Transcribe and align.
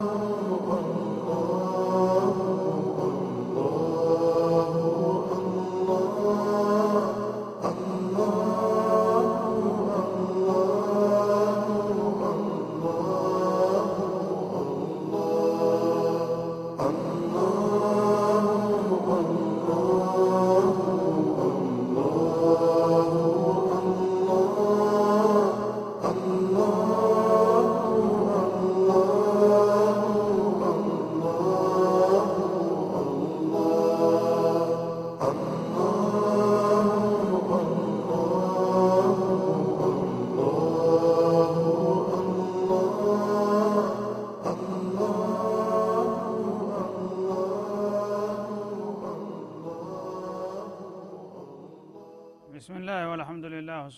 ቢስሚላህ 0.00 0.37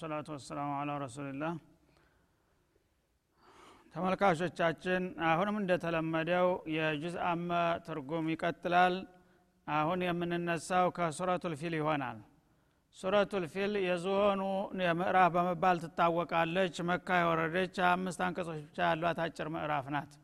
والصلاة 0.01 0.29
والسلام 0.35 0.69
على 0.77 0.91
رسول 1.03 1.33
الله 1.33 1.55
ተመልካቾቻችን 3.95 5.03
አሁንም 5.29 5.57
እንደተለመደው 5.61 6.47
የጁዝ 6.75 7.17
አመ 7.27 7.51
ትርጉም 7.87 8.31
ይቀጥላል። 8.33 8.95
አሁን 9.67 10.05
የምንነሳው 10.07 10.87
ከሱረቱል 10.99 11.55
ፊል 11.63 11.75
ይሆናል። 11.79 12.19
ሱረቱል 12.97 13.47
ፊል 13.53 13.75
የዝሆኑ 13.83 14.41
ምዕራፍ 14.95 15.31
በመባል 15.37 15.81
ትታወቃለች። 15.85 16.79
መካ 16.91 17.19
የወረደች 17.21 17.77
አምስት 17.91 18.23
አንቀጾች 18.27 18.61
ብቻ 18.65 18.79
ያሏት 18.91 19.21
አጭር 19.25 19.51
ምዕራፍ 19.55 19.89
ናት 19.97 20.15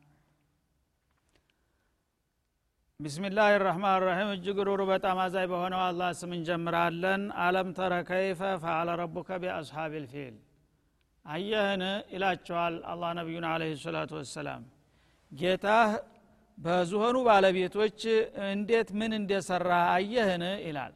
بسم 2.99 3.23
الله 3.23 3.47
الرحمن 3.61 4.03
الرحيم 4.03 4.29
እጅግ 4.33 4.59
ሩህሩህ 4.67 4.81
በጣም 4.89 5.17
አዛኝ 5.23 5.45
በሆነው 5.49 5.81
አላህ 5.81 6.07
ስም 6.19 6.31
እንጀምራለን። 6.37 7.23
ألم 7.43 7.67
تر 7.77 7.93
كيف 8.07 8.39
فعل 8.63 8.89
ربك 9.01 9.29
بأصحاب 9.43 9.91
الفيل 10.03 10.35
አየህን 11.25 11.83
ይላቸዋል 12.13 12.75
አላህ 12.91 13.09
ነቢዩን 13.19 13.45
አለህ 13.49 13.73
ሰላቱ 13.83 14.11
ወሰላም። 14.19 14.63
ጌታህ 15.31 15.91
በዝሆኑ 16.57 17.15
ባለቤቶች 17.29 17.99
እንዴት 18.47 18.89
ምን 18.99 19.13
እንደሰራ 19.19 19.69
አየህን 19.93 20.45
ይላል። 20.65 20.95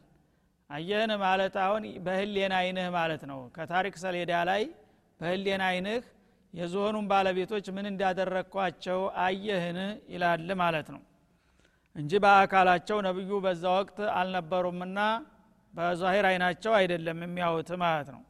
አየህን 0.69 1.13
ማለት 1.25 1.55
አሁን 1.65 1.85
በህሌን 2.05 2.55
አይንህ 2.59 2.89
ማለት 2.97 3.23
ነው። 3.31 3.39
ከታሪክ 3.55 3.97
ሰሌዳ 4.03 4.41
ላይ 4.49 4.63
በህሌን 5.19 5.63
አይንህ 5.67 6.03
የዝሆኑን 6.53 7.07
ባለቤቶች 7.11 7.65
ምን 7.75 7.85
እንዳደረግኳቸው 7.91 8.99
አየህን 9.25 9.79
ይላል 10.09 10.49
ማለት 10.61 10.89
ነው 10.95 11.01
እንጂ 11.95 12.11
በአካላቸው 12.23 12.97
ነብዩ 13.05 13.31
በዛ 13.45 13.63
ወቅት 13.77 13.97
አልነበሩምና 14.17 14.99
በዛሂር 15.73 16.25
አይናቸው 16.29 16.73
አይደለም 16.77 17.19
የሚያዩት 17.25 17.69
ማለት 17.83 18.09
ነው። 18.15 18.21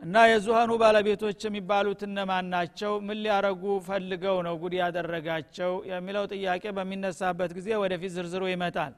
እና 0.00 0.14
የዙሃኑ 0.30 0.70
ባለቤቶች 0.82 1.38
የሚባሉት 1.46 2.00
እነማን 2.06 2.46
ናቸው? 2.54 2.92
ምን 3.06 3.18
ሊያረጉ 3.24 3.62
ፈልገው 3.86 4.36
ነው 4.46 4.54
ጉድ 4.62 4.74
ያደረጋቸው? 4.80 5.72
የሚለው 5.90 6.24
ጥያቄ 6.34 6.64
በሚነሳበት 6.78 7.50
ጊዜ 7.58 7.68
ወደፊት 7.82 8.12
ዝርዝሩ 8.16 8.42
ይመጣል። 8.52 8.94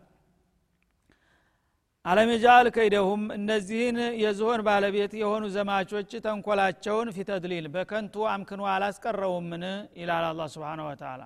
አለመጃል 2.04 2.66
ከይደሁም 2.76 3.22
እነዚህን 3.36 3.96
የዝሆን 4.22 4.60
ባለቤት 4.68 5.12
የሆኑ 5.20 5.44
ዘማቾች 5.56 6.12
ተንኮላቸውን 6.26 7.08
ፊተድሊል 7.16 7.66
በከንቱ 7.74 8.14
አምክኖ 8.34 8.62
አላስቀረውምን? 8.74 9.64
ይላል 10.00 10.26
አላ 10.30 10.42
ስብን 10.54 10.82
ወተላ 10.88 11.22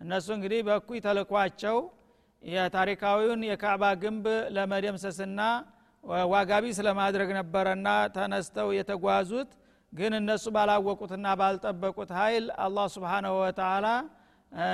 እነሱ 0.00 0.26
እንግዲህ 0.36 0.60
በእኩይ 0.66 1.00
ተልኳቸው 1.06 1.76
የታሪካዊውን 2.42 3.40
የካዕባ 3.48 3.84
ግንብ 4.02 4.26
ለመደምሰስና 4.56 5.40
ዋጋቢ 6.32 6.64
ስለማድረግ 6.78 7.30
ነበረና 7.38 7.88
ተነስተው 8.16 8.68
የተጓዙት። 8.76 9.50
ግን 9.92 10.12
እነሱ 10.18 10.44
ባላወቁትና 10.54 11.26
ባልጠበቁት 11.40 12.10
ኃይል 12.18 12.46
አላህ 12.64 12.86
ስብሓናሁ 12.94 13.34
ወተላ 13.42 13.86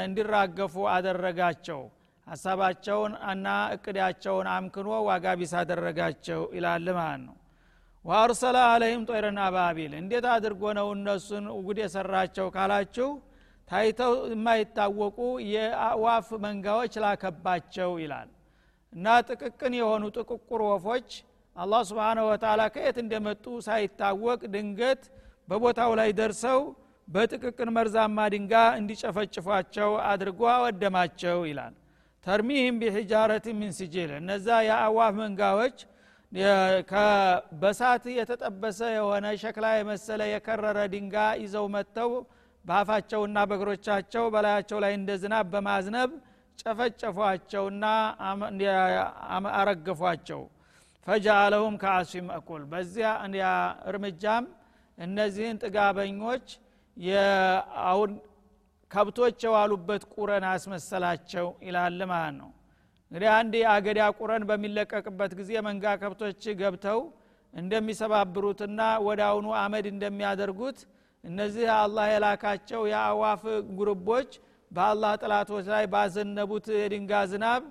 እንዲራገፉ 0.03 0.75
አደረጋቸው። 0.95 1.81
ሀሳባቸውን 2.27 3.13
እና 3.33 3.47
እቅዳቸውን 3.75 4.47
አምክኖ 4.53 4.89
ዋጋ 5.09 5.35
ቢስ 5.41 5.53
አደረጋቸው 5.61 6.43
ይላል 6.57 6.87
ማለት 6.99 7.23
ነው። 7.27 7.37
ወአርሰለ 8.05 8.57
አለይም 8.71 9.03
ጦይረን 9.09 9.39
አባቢል 9.45 9.93
እንዴት 10.01 10.27
አድርጎ 10.33 10.63
ነው 10.79 10.89
እነሱን 10.97 11.45
ጉድ 11.67 11.79
የሰራቸው 11.83 12.47
ካላችሁ 12.57 13.09
ታይተው 13.69 14.15
የማይታወቁ 14.33 15.19
የአዋፍ 15.53 16.27
መንጋዎች 16.45 16.95
ላከባቸው 17.05 17.93
ይላል። 18.03 18.29
እና 18.93 19.07
ጥቅቅን 19.29 19.75
የሆኑ 19.79 20.05
ጥቁቁር 20.17 20.63
ወፎች 20.69 21.09
አላህ 21.57 21.81
ስብሓነሁ 21.89 22.25
ወተላ 22.31 22.63
ከየት 22.75 22.97
እንደመጡ 23.03 23.45
ሳይታወቅ 23.67 24.41
ድንገት 24.55 25.03
በቦታው 25.49 25.93
ላይ 26.01 26.11
ደርሰው 26.19 26.61
በጥቅቅን 27.09 27.71
መርዛማ 27.77 28.19
ድንጋ 28.35 28.53
እንዲጨፈጭፏቸው 28.79 29.91
አድርጎ 30.11 30.41
አወደማቸው 30.53 31.39
ይላል። 31.51 31.75
ተርሚህም 32.27 32.77
ቢሒጃረት 32.83 33.47
ሚን 33.59 33.73
ሲጅል 33.79 34.13
እነዛ 34.21 34.47
የአዋፍ 34.67 35.15
መንጋዎች 35.21 35.77
በሳት 37.61 38.05
የተጠበሰ 38.17 38.79
የሆነ 38.95 39.27
ሸክላ 39.43 39.67
የመሰለ 39.77 40.23
የከረረ 40.31 40.79
ድንጋ 40.95 41.17
ይዘው 41.43 41.67
መጥተው 41.75 42.11
በአፋቸውና 42.65 43.39
በእግሮቻቸው 43.49 44.25
በላያቸው 44.35 44.79
ላይ 44.85 44.93
እንደ 44.99 45.11
ዝናብ 45.23 45.47
በማዝነብ 45.55 46.11
ጨፈጨፏቸውና 46.59 47.85
አረገፏቸው። 49.59 50.43
ፈጃአለሁም 51.07 51.75
ከአስፊ 51.83 52.21
መእኩል 52.29 52.63
በዚያ 52.71 53.09
እርምጃም 53.91 54.45
እነዚህን 54.99 55.57
ጥጋበኞች 55.63 56.47
አሁን 57.87 58.11
ከብቶች 58.91 59.39
የዋሉበት 59.47 60.03
ቁረን 60.15 60.45
አስመሰላቸው 60.51 61.47
ይላል 61.67 62.01
ማለት 62.13 62.35
ነው። 62.39 62.51
እንግዲህ 63.11 63.31
አንድ 63.39 63.53
የአገዳ 63.61 64.01
ቁረን 64.19 64.45
በሚለቀቅበት 64.49 65.33
ጊዜ 65.41 65.51
መንጋ 65.67 65.85
ከብቶች 66.03 66.43
ገብተው 66.61 67.01
እንደሚሰባብሩትና 67.55 68.81
ወደ 69.07 69.21
አሁኑ 69.29 69.47
አመድ 69.61 69.87
እንደሚያደርጉት 69.93 70.79
እነዚህ 71.25 71.67
አላህ 71.77 72.07
የላካቸው 72.11 72.83
የአዋፍ 72.91 73.43
ጉርቦች 73.79 74.31
በአላህ 74.71 75.13
ጥላቶች 75.23 75.67
ላይ 75.73 75.85
ባዘነቡት 75.93 76.67
የድንጋ 76.77 77.13
ዝናብ 77.33 77.63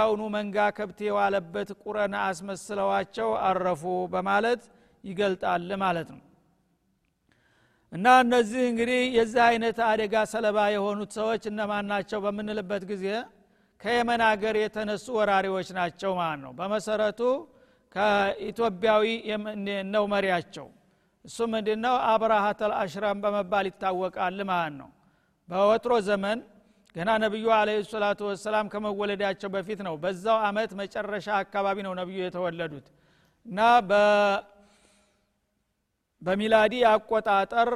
አሁኑ 0.00 0.22
መንጋ 0.34 0.66
ከብት 0.76 1.00
የዋለበት 1.06 1.70
ቁረን 1.82 2.14
አስመስለዋቸው 2.22 3.30
አረፉ 3.46 3.82
በማለት 4.12 4.62
ይገልጣል 5.04 5.70
ማለት 5.82 6.08
ነው። 6.14 6.22
እና 7.92 8.06
እነዚህ 8.24 8.62
እንግዲህ 8.70 9.00
የዚህ 9.16 9.42
አይነት 9.48 9.78
አደጋ 9.88 10.14
ሰለባ 10.32 10.58
የሆኑት 10.74 11.10
ሰዎች 11.18 11.42
እነማን 11.50 11.86
ናቸው 11.92 12.18
በምንልበት 12.24 12.82
ጊዜ 12.90 13.04
ከየመን 13.80 14.22
ሀገር 14.28 14.54
የተነሱ 14.60 15.06
ወራሪዎች 15.18 15.68
ናቸው 15.78 16.12
ማለት 16.20 16.40
ነው። 16.44 16.52
በመሰረቱ 16.58 17.20
ከኢትዮጵያዊ 17.94 19.04
ነው 19.92 20.04
መሪያቸው 20.14 20.66
እሱ 21.26 21.38
ምንድ 21.52 21.68
ነው 21.84 21.94
አብርሃተል 22.10 22.72
አሽራም 22.80 23.18
በመባል 23.22 23.66
ይታወቃል 23.70 24.38
ማለት 24.50 24.74
ነው። 24.80 24.88
በወትሮ 25.48 25.92
ዘመን 26.08 26.38
ገና 26.96 27.10
ነቢዩ 27.24 27.46
አለ 27.56 27.70
ሰላቱ 27.88 28.20
ወሰላም 28.28 28.66
ከመወለዳቸው 28.72 29.48
በፊት 29.54 29.80
ነው። 29.86 29.94
በዛው 30.02 30.38
አመት 30.48 30.70
መጨረሻ 30.80 31.26
አካባቢ 31.40 31.76
ነው 31.86 31.92
ነቢዩ 32.00 32.18
የተወለዱት። 32.22 32.86
እና 33.46 33.58
በሚላዲ 36.22 36.74
አቆጣጠር 36.90 37.70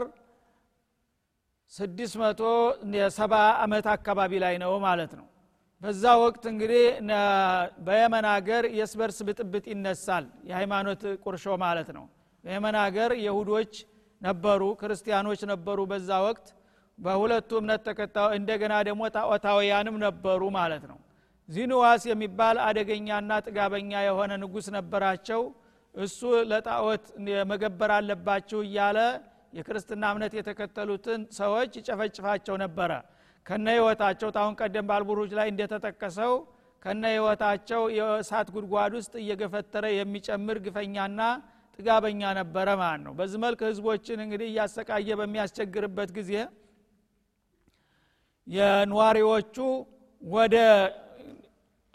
ስድስት 1.72 2.14
መቶ 2.22 2.40
የሰባ 2.96 3.34
አመት 3.64 3.86
አካባቢ 3.94 4.32
ላይ 4.44 4.54
ነው 4.62 4.72
ማለት 4.86 5.12
ነው። 5.18 5.26
በዛ 5.82 6.04
ወቅት 6.22 6.44
እንግዲህ 6.52 6.82
በየመን 7.86 8.26
ሀገር 8.32 8.64
የስበርስ 8.78 9.18
ብጥብጥ 9.28 9.64
ይነሳል። 9.72 10.24
የሃይማኖት 10.50 11.02
ቁርሾ 11.24 11.44
ማለት 11.62 11.90
ነው 11.96 12.04
በየመን 12.44 12.76
ሀገር 12.82 13.10
የሁዶች 13.24 13.72
ነበሩ 14.20 14.62
ክርስቲያኖች 14.80 15.40
ነበሩ 15.50 15.78
በዛ 15.90 16.10
ወቅት። 16.26 16.46
በሁለቱ 16.98 17.50
እምነት 17.60 17.82
ተከታ 17.88 18.16
እንደገና 18.38 18.74
ደግሞ 18.88 19.02
ጣዖታውያንም 19.14 19.96
ነበሩ 20.04 20.42
ማለት 20.56 20.84
ነው። 20.90 20.98
ዚንዋስ 21.48 22.02
የሚባል 22.10 22.56
አደገኛና 22.66 23.38
ጥጋበኛ 23.46 23.92
የሆነ 24.06 24.32
ንጉስ 24.42 24.66
ነበራቸው። 24.76 25.40
እሱ 25.94 26.18
ለጣዖት 26.50 27.04
መገበር 27.50 27.90
አለባችሁ 27.96 28.58
እያለ 28.66 28.98
የክርስትና 29.52 30.04
እምነት 30.14 30.32
የተከተሉትን 30.38 31.20
ሰዎች 31.38 31.70
ይጨፈጭፋቸው 31.80 32.56
ነበረ። 32.64 32.90
ከነ 33.46 33.66
ህይወታቸው 33.76 34.28
ታሁን 34.36 34.54
ቀደም 34.60 34.86
ባልቡሩጅ 34.90 35.32
ላይ 35.38 35.48
እንደተጠቀሰው 35.52 36.32
ከነ 36.82 37.02
ህይወታቸው 37.14 37.82
የእሳት 37.96 38.48
ጉድጓድ 38.54 38.92
ውስጥ 38.98 39.14
እየገፈተረ 39.22 39.86
የሚጨምር 39.94 40.58
ግፈኛና 40.66 41.20
ጥጋበኛ 41.80 42.22
ነበረ 42.38 42.68
ማለት 42.80 43.02
ነው። 43.06 43.12
በዚህ 43.18 43.38
መልክ 43.44 43.60
ህዝቦችን 43.68 44.18
እንግዲህ 44.24 44.48
እያሰቃየ 44.50 45.08
በሚያስቸግርበት 45.20 46.10
ጊዜ 46.18 46.32
የነዋሪዎቹ 48.46 49.56
ወደ 50.22 50.56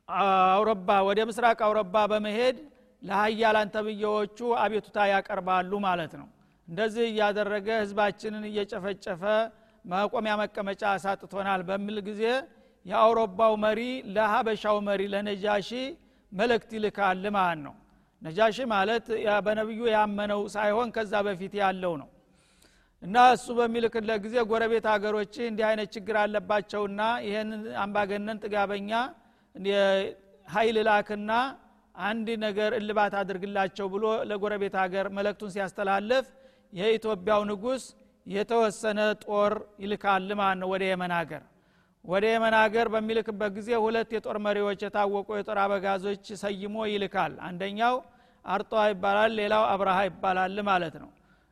አውሮባ 0.09 0.89
ወደ 1.07 1.19
ምስራቅ 1.29 1.59
አውሮባ 1.67 1.95
በመሄድ 2.11 2.57
ለሀያላን 3.01 3.69
ተብዬዎቹ 3.75 4.37
አቤቱታ 4.63 4.97
ያቀርባሉ 5.11 5.71
ማለት 5.87 6.13
ነው። 6.19 6.27
እንደዚህ 6.67 7.05
እያደረገ 7.09 7.67
ህዝባችንን 7.81 8.43
እየጨፈጨፈ 8.49 9.23
መቆሚያ 9.85 10.33
መቀመጫ 10.41 10.83
አሳጥቶናል 10.93 11.61
በሚል 11.67 11.97
ጊዜ 12.07 12.23
የአውሮፓው 12.85 13.53
መሪ 13.65 13.81
ለሀበሻው 14.15 14.77
መሪ 14.87 15.01
ለነጃሺ 15.13 15.69
መልእክት 16.31 16.71
ይልካል 16.77 17.23
ማለት 17.37 17.59
ነው 17.65 17.75
ነጃሺ 18.21 18.57
ማለት 18.71 19.05
በነቢዩ 19.45 19.81
ያመነው 19.93 20.41
ሳይሆን 20.55 20.89
ከዛ 20.95 21.13
በፊት 21.27 21.53
ያለው 21.61 21.93
ነው። 22.01 22.09
እና 23.03 23.15
እሱ 23.35 23.47
በሚልክለት 23.57 24.19
ጊዜ 24.25 24.35
ጎረቤት 24.51 24.85
ሀገሮች 24.93 25.33
እንዲህ 25.47 25.65
አይነት 25.69 25.89
ችግር 25.95 26.15
አለባቸውና 26.21 27.01
ይህን 27.25 27.49
አምባገነን 27.83 28.39
ጥጋበኛ 28.43 28.91
ሀይል 30.47 30.77
ላክና 30.87 31.31
አንድ 31.95 32.27
ነገር 32.45 32.71
እልባት 32.79 33.13
አድርግላቸው 33.19 33.87
ብሎ 33.93 34.05
ለጎረቤት 34.29 34.75
ሀገር 34.81 35.05
መለክቱን 35.17 35.51
ሲያስተላልፍ 35.55 36.25
የኢትዮጵያው 36.73 37.43
ንጉስ 37.51 37.83
የተወሰነ 38.27 38.99
ጦር 39.25 39.53
ይልካል 39.83 40.27
ማለት 40.39 40.59
ነው 40.61 40.69
ወደ 40.73 40.83
የመን 40.89 41.13
ሀገር 41.17 41.43
ወደ 42.05 42.25
የመን 42.31 42.55
ሀገር 42.59 42.87
በሚልክበት 42.93 43.51
ጊዜ 43.55 43.69
ሁለት 43.83 44.09
የጦር 44.15 44.37
መሪዎች 44.45 44.79
የታወቁ 44.85 45.27
የጦር 45.37 45.59
አበጋዞች 45.61 46.25
ሰይሞ 46.41 46.75
ይልካል። 46.89 47.33
አንደኛው 47.47 47.95
አርጧ 48.45 48.73
ይባላል 48.91 49.31
ሌላው 49.39 49.63
አብርሃ 49.71 49.97
ይባላል 50.07 50.57
ማለት 50.69 50.95
ነው። 51.03 51.09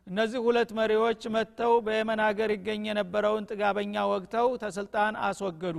እነዚህ 0.08 0.40
ሁለት 0.46 0.72
መሪዎች 0.80 1.22
መጥተው 1.36 1.74
በየመን 1.86 2.22
ሀገር 2.26 2.50
ይገኝ 2.56 2.84
የነበረውን 2.90 3.48
ጥጋበኛ 3.52 3.96
ወግተው 4.12 4.48
ተስልጣን 4.64 5.14
አስወገዱ። 5.28 5.78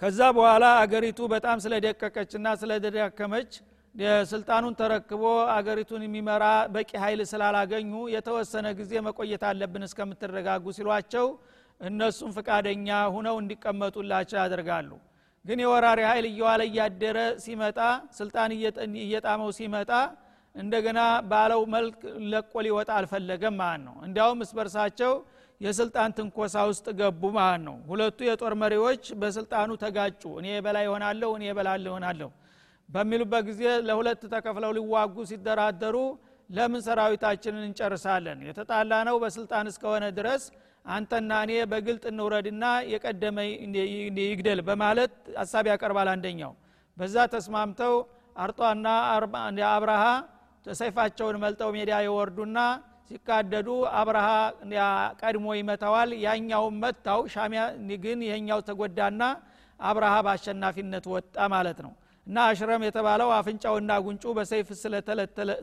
ከዛ 0.00 0.20
በኋላ 0.36 0.66
አገሪቱ 0.82 1.20
በጣም 1.32 1.58
ስለደቀቀችና 1.64 2.46
ስለደዳከመች 2.60 3.50
ስልጣኑን 4.30 4.74
ተረክቦ 4.78 5.22
አገሪቱን 5.54 6.02
የሚመራ 6.06 6.44
በቂ 6.74 6.90
ኃይል 7.02 7.20
ስላላገኙ 7.30 7.92
የተወሰነ 8.14 8.66
ጊዜ 8.78 8.92
መቆየት 9.06 9.42
አለብን 9.48 9.84
እስከምትረጋጉ 9.88 10.64
ሲሏቸው 10.76 11.26
እነሱም 11.80 12.30
ፍቃደኛ 12.36 12.88
ሁነው 13.14 13.36
እንዲቀመጡላቸው 13.42 14.38
ያደርጋሉ። 14.42 14.90
ግን 15.44 15.58
የወራሪ 15.62 16.00
ኃይል 16.08 16.26
እየዋለ 16.30 16.62
እያደረ 16.68 17.18
ሲመጣ 17.44 17.78
ስልጣን 18.18 18.50
እየጣመው 19.02 19.50
ሲመጣ 19.58 19.90
እንደገና 20.54 21.00
ባለው 21.30 21.60
መልክ 21.74 22.00
ለቆ 22.32 22.52
ሊወጣ 22.66 22.90
አልፈለገም 22.98 23.54
ማለት 23.60 23.82
ነው። 23.86 23.94
እንዲያውም 24.06 24.40
እስበርሳቸው 24.46 25.12
የስልጣን 25.60 26.10
ትንኮሳ 26.18 26.56
ውስጥ 26.70 26.86
ገቡ 27.00 27.22
ማለት 27.36 27.62
ነው። 27.66 27.76
ሁለቱ 27.90 28.18
የጦር 28.28 28.54
መሪዎች 28.62 29.02
በስልጣኑ 29.20 29.70
ተጋጩ። 29.82 30.22
እኔ 30.40 30.46
የበላይ 30.54 30.84
ይሆናለሁ 30.88 31.30
እኔ 31.38 31.44
የበላል 31.48 31.84
ይሆናለሁ 31.88 32.28
በሚሉበት 32.88 33.42
ጊዜ 33.48 33.62
ለሁለት 33.88 34.22
ተከፍለው 34.32 34.72
ሊዋጉ 34.78 35.16
ሲደራደሩ 35.30 35.96
ለምን 36.50 36.80
ሰራዊታችንን 36.86 37.64
እንጨርሳለን? 37.68 38.38
የተጣላ 38.48 38.92
ነው 39.08 39.16
በስልጣን 39.22 39.66
እስከሆነ 39.72 40.04
ድረስ 40.16 40.44
አንተና 40.84 41.32
እኔ 41.44 41.52
በግልጥ 41.70 42.04
እንውረድና 42.10 42.64
የቀደመ 42.92 43.38
ይግደል 44.22 44.60
በማለት 44.68 45.12
ሀሳብ 45.40 45.64
ያቀርባል 45.72 46.08
አንደኛው። 46.14 46.52
በዛ 46.96 47.16
ተስማምተው 47.34 47.94
አርጧና 48.36 48.86
አብርሃ 49.70 50.04
ሰይፋቸውን 50.66 51.36
መልጠው 51.42 51.70
ሜዳ 51.76 51.90
ይወርዱና 52.06 52.58
ሲካደዱ 53.08 53.68
አብርሃ 54.00 54.26
ቀድሞ 55.22 55.46
ይመታዋል። 55.58 56.10
ያኛውን 56.24 56.74
መታው 56.82 57.20
ሻሚያ 57.34 57.62
ግን 58.02 58.18
ይሄኛው 58.26 58.60
ተጎዳና 58.68 59.22
አብርሃ 59.80 60.14
በአሸናፊነት 60.26 61.04
ወጣ 61.14 61.36
ማለት 61.54 61.78
ነው። 61.86 61.92
እና 62.26 62.38
አሽረም 62.50 62.82
የተባለው 62.86 63.28
አፍንጫውና 63.36 63.92
ጉንጩ 64.04 64.24
በሰይፍ 64.36 64.68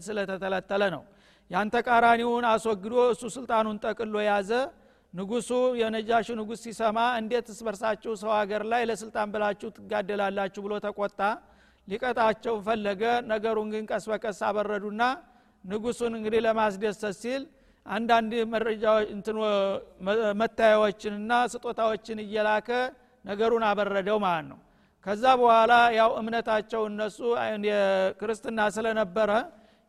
ስለተተለተለ 0.07 0.83
ነው። 0.95 1.03
ያን 1.51 1.69
ተቃራኒውን 1.75 2.45
አስወግዶ 2.49 2.95
እሱ 3.13 3.23
ስልጣኑን 3.35 3.77
ጠቅሎ 3.85 4.15
ያዘ 4.27 4.51
ንጉሱ 5.13 5.49
የነጃሹ 5.79 6.27
ንጉስ 6.39 6.59
ሲሰማ 6.65 6.97
እንዴት 7.19 7.47
እስበርሳችሁ 7.53 8.11
ሰው 8.21 8.31
ሀገር 8.37 8.63
ላይ 8.71 8.81
ለስልጣን 8.89 9.29
ብላችሁ 9.33 9.69
ትጋደላላችሁ 9.77 10.61
ብሎ 10.65 10.73
ተቆጣ። 10.85 11.19
ሊቀጣቸው 11.87 12.55
ፈለገ። 12.65 13.01
ነገሩን 13.31 13.69
ግን 13.73 13.83
ቀስ 13.91 14.05
በቀስ 14.11 14.39
አበረዱና 14.47 15.01
ንጉሱን 15.63 16.13
እንግዲህ 16.17 16.41
ለማስደሰት 16.45 17.15
ሲል 17.21 17.43
አንዳንድ 17.85 18.31
መረጃዎች 18.53 19.09
መታያዎችንና 20.41 21.33
ስጦታዎችን 21.53 22.17
እየላከ 22.25 22.69
ነገሩን 23.25 23.63
አበረደው 23.69 24.17
ማለት 24.25 24.47
ነው። 24.51 24.59
ከዛ 25.05 25.23
በኋላ 25.41 25.73
ያው 25.97 26.11
እምነታቸው 26.19 26.81
እነሱ 26.89 27.17
ክርስትና 28.19 28.59
ስለነበረ 28.75 29.31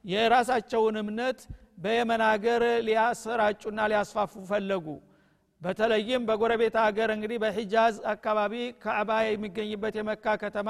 የራሳቸውን 0.05 0.97
እምነት 1.03 1.39
በየመን 1.83 2.23
ሀገር 2.29 2.63
ሊያሰራጩና 2.87 3.81
ሊያስፋፉ 3.91 4.33
ፈለጉ 4.51 4.87
በተለይም 5.63 6.23
በጎረቤት 6.29 6.77
ሀገር 6.83 7.09
እንግዲህ 7.15 7.39
በሂጃዝ 7.45 7.95
አካባቢ 8.13 8.53
ካዕባ 8.85 9.11
የሚገኝበት 9.27 9.95
የመካ 9.99 10.37
ከተማ 10.43 10.69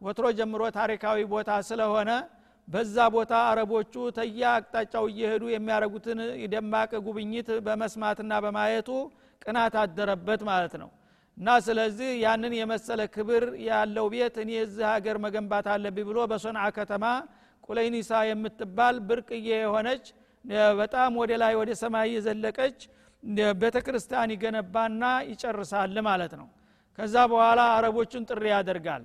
ወትሮ 0.00 0.26
ጀምሮ 0.38 0.62
ታሪካዊ 0.76 1.18
ቦታ 1.32 1.50
ስለሆነ 1.68 2.10
በዛ 2.68 2.96
ቦታ 3.14 3.32
አረቦቹ 3.48 3.94
ተያ 4.18 4.42
አቅጣጫው 4.58 5.04
እየሄዱ 5.12 5.44
የሚያደረጉትን 5.52 6.18
ደማቅ 6.52 6.90
ጉብኝት 7.06 7.48
በመስማትና 7.66 8.32
በማየቱ 8.44 8.90
ቅናት 9.42 9.74
አደረበት 9.82 10.42
ማለት 10.50 10.74
ነው። 10.82 10.90
እና 11.36 11.50
ስለዚህ 11.66 12.10
ያንን 12.22 12.54
የመሰለ 12.58 13.00
ክብር 13.14 13.44
ያለው 13.66 14.06
ቤት 14.14 14.34
እኔ 14.42 14.50
እዚህ 14.64 14.84
ሀገር 14.92 15.16
መገንባት 15.24 15.66
አለብኝ 15.74 16.06
ብሎ 16.10 16.18
በሶንዓ 16.32 16.64
ከተማ 16.78 17.04
ቁለይኒሳ 17.64 18.20
የምትባል 18.28 18.96
ብርቅዬ 19.08 19.48
የሆነች 19.54 20.04
በጣም 20.80 21.10
ወደ 21.20 21.32
ላይ 21.42 21.54
ወደ 21.60 21.70
ሰማይ 21.82 22.08
የዘለቀች 22.14 22.78
ቤተ 23.58 23.76
ክርስቲያን 23.86 24.32
ይገነባና 24.34 25.02
ይጨርሳል 25.30 25.96
ማለት 26.06 26.32
ነው። 26.40 26.46
ከዛ 26.98 27.14
በኋላ 27.32 27.60
አረቦቹን 27.74 28.24
ጥሪ 28.30 28.44
ያደርጋል። 28.52 29.02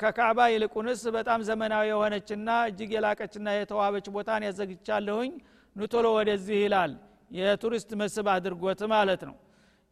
ከካዕባ 0.00 0.38
ይልቁንስ 0.52 1.02
በጣም 1.16 1.40
ዘመናዊ 1.48 1.84
የሆነችና 1.90 2.48
እጅግ 2.70 2.90
የላቀችና 2.96 3.48
የተዋበች 3.56 4.06
ቦታን 4.14 4.46
ያዘግቻለሁኝ 4.46 5.32
ኑቶሎ 5.76 6.06
ወደዚህ 6.16 6.58
ይላል። 6.64 6.92
የቱሪስት 7.30 7.90
መስህብ 8.00 8.28
አድርጎት 8.32 8.80
ማለት 8.92 9.22
ነው። 9.28 9.36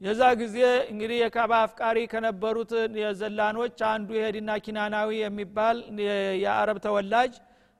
የዛ 0.00 0.22
ጊዜ 0.40 0.56
እንግዲህ 0.90 1.16
የካባ 1.20 1.52
አፍቃሪ 1.64 1.98
ከነበሩት 2.10 2.72
የዘላኖች 3.00 3.78
አንዱ 3.90 4.08
የሄድና 4.18 4.50
ኪናናዊ 4.64 5.10
የሚባል 5.22 5.78
የአረብ 6.42 6.78
ተወላጅ 6.84 7.32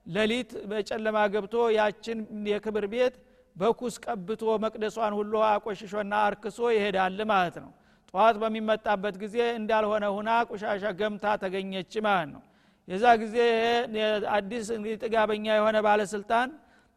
ሌሊት 0.06 0.50
በጨለማ 0.70 1.18
ገብቶ 1.32 1.56
ያችን 1.78 2.18
የክብር 2.50 2.86
ቤት 2.92 3.14
በኩስ 3.58 3.94
ቀብቶ 4.04 4.42
መቅደሷን 4.64 5.14
ሁሉ 5.18 5.32
አቆሽሾና 5.48 6.14
አርክሶ 6.26 6.58
ይሄዳል 6.74 7.18
ማለት 7.32 7.56
ነው። 7.64 7.70
ጠዋት 8.14 8.36
በሚመጣበት 8.42 9.14
ጊዜ 9.22 9.36
እንዳልሆነ 9.58 10.04
ሁና 10.16 10.30
ቆሻሻ 10.50 10.84
ገምታ 11.00 11.24
ተገኘች 11.42 11.92
ማለት 12.06 12.28
ነው። 12.34 12.42
የዛ 12.88 13.04
ጊዜ 13.22 13.36
አዲስ 14.34 14.66
ጥጋበኛ 15.02 15.46
የሆነ 15.58 15.76
ባለስልጣን 15.86 16.48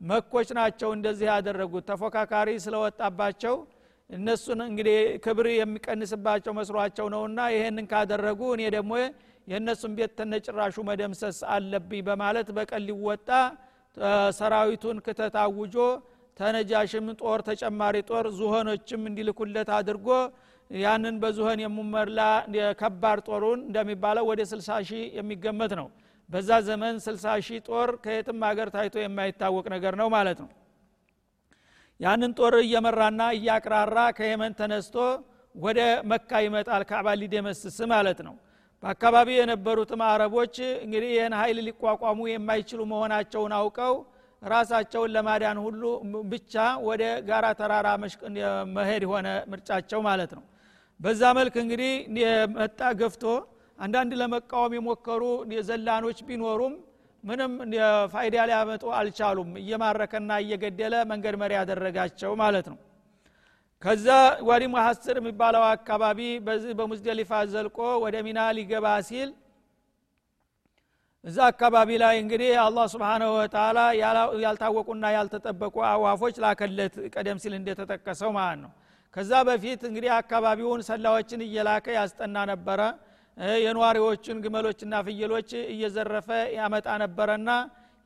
መኮች 0.01 0.50
ናቸው 0.60 0.89
እንደዚህ 0.98 1.27
ያደረጉት። 1.32 1.86
ተፎካካሪ 1.89 2.50
ስለወጣባቸው 2.65 3.56
እነሱን 4.10 4.60
እንግዲህ 4.70 4.96
ክብር 5.25 5.48
የሚቀንስባቸው 5.53 6.53
መስሏቸው 6.60 7.06
ነውና 7.13 7.41
ይሄንን 7.53 7.86
ካደረጉ 7.91 8.41
እኔ 8.56 8.63
ደግሞ 8.75 8.94
የእነሱን 9.48 9.94
ቤት 9.98 10.12
ተነጭራሹ 10.18 10.77
መደምሰስ 10.89 11.38
አለብኝ 11.53 12.01
በማለት 12.10 12.48
በቀን 12.58 12.84
ሊወጣ 12.88 13.30
ሰራዊቱን 14.39 14.98
ክተት 15.06 15.36
አውጆ 15.44 15.75
ተነጃሽም 16.42 17.08
ጦር 17.22 17.40
ተጨማሪ 17.48 17.98
ጦር 18.10 18.26
ዙሆኖችም 18.38 19.02
እንዲልኩለት 19.10 19.70
አድርጎ 19.78 20.08
ያንን 20.70 21.16
በዙሆን 21.22 21.60
የሙመላ 21.64 22.20
ከባድ 22.82 23.20
ጦሩን 23.28 23.60
እንደሚባለው 23.68 24.26
ወደ 24.30 24.42
60 24.52 24.78
ሺህ 24.90 25.04
የሚገመት 25.18 25.74
ነው። 25.80 25.88
በዛ 26.30 26.50
ዘመን 26.68 26.96
60 27.06 27.34
ሺህ 27.48 27.60
ጦር 27.68 27.90
ከየትም 28.04 28.40
ሀገር 28.50 28.70
ታይቶ 28.76 28.96
የማይታወቅ 29.02 29.66
ነገር 29.76 29.96
ነው 30.02 30.08
ማለት 30.16 30.40
ነው። 30.44 30.50
ያንን 32.00 32.32
ጦር 32.38 32.54
እየመራና 32.64 33.22
እያቅራራ 33.38 33.98
ከየመን 34.20 34.54
ተነስቶ 34.60 34.96
ወደ 35.56 35.80
መካ 36.12 36.32
ይመጣል 36.46 36.84
ካዕባ 36.90 37.08
ሊደመስስ 37.22 37.78
ማለት 37.94 38.20
ነው። 38.28 38.36
በአካባቢ 38.84 39.30
የነበሩትም 39.36 40.02
አረቦች 40.08 40.56
እንግዲህ 40.86 41.10
ይህን 41.16 41.34
ኃይል 41.40 41.58
ሊቋቋሙ 41.68 42.20
የማይችሉ 42.30 42.82
መሆናቸውን 42.92 43.54
አውቀው 43.58 43.94
ራሳቸውን 44.42 45.12
ለማዳን 45.16 45.58
ሁሉ 45.66 45.82
ብቻ 46.32 46.54
ወደ 46.88 47.02
ጋራ 47.28 47.48
ተራራ 47.60 47.88
መሄድ 48.76 49.04
ሆነ 49.12 49.28
ምርጫቸው 49.52 50.00
ማለት 50.08 50.32
ነው። 50.38 50.44
በዛ 51.00 51.22
መልክ 51.38 51.56
እንግዲህ 51.64 51.92
መጣ 52.58 52.80
ገፍቶ 53.00 53.24
አንዳንድ 53.80 54.12
ለመቃወም 54.22 54.74
የሞከሩ 54.78 55.24
የዘላኖች 55.56 56.20
ቢኖሩም 56.28 56.74
ምንም 57.24 57.52
ፋይዳ 58.14 58.36
ሊያመጡ 58.50 58.84
አልቻሉም። 59.00 59.50
እየማረከና 59.62 60.32
እየገደለ 60.44 60.96
መንገድ 61.12 61.36
መሪ 61.42 61.52
ያደረጋቸው 61.60 62.32
ማለት 62.42 62.68
ነው። 62.72 62.78
ከዛ 63.84 64.08
ዋዲ 64.48 64.64
ሙሐስር 64.74 65.16
የሚባለው 65.20 65.64
አካባቢ 65.70 66.20
በዚህ 66.48 66.74
በሙዝደሊፋ 66.80 67.32
ዘልቆ 67.54 67.78
ወደ 68.04 68.16
ሚና 68.28 68.40
ሊገባ 68.58 68.88
ሲል 69.08 69.30
እዛ 71.25 71.38
አካባቢ 71.50 71.90
ላይ 72.01 72.16
እንግዲህ 72.22 72.51
አላህ 72.63 72.86
ስብንሁ 72.94 73.32
ወተላ 73.36 73.80
ያልታወቁና 74.44 75.06
ያልተጠበቁ 75.16 75.75
አዋፎች 75.90 76.36
ላከለት 76.44 76.96
ቀደም 77.13 77.40
ሲል 77.44 77.54
እንደተጠቀሰው 77.58 78.32
ማለት 78.38 78.60
ነው። 78.63 78.72
ከዛ 79.13 79.32
በፊት 79.48 79.82
እንግዲህ 79.90 80.12
አካባቢውን 80.18 80.82
ሰላዎችን 80.90 81.42
እየላከ 81.48 81.86
ያስጠና 81.98 82.38
ነበረ። 82.51 82.80
የነዋሪዎችን 83.60 84.38
ግመሎችና 84.44 84.94
ፍየሎች 85.06 85.50
እየዘረፈ 85.74 86.28
ያመጣ 86.58 86.88
ነበረና 87.04 87.50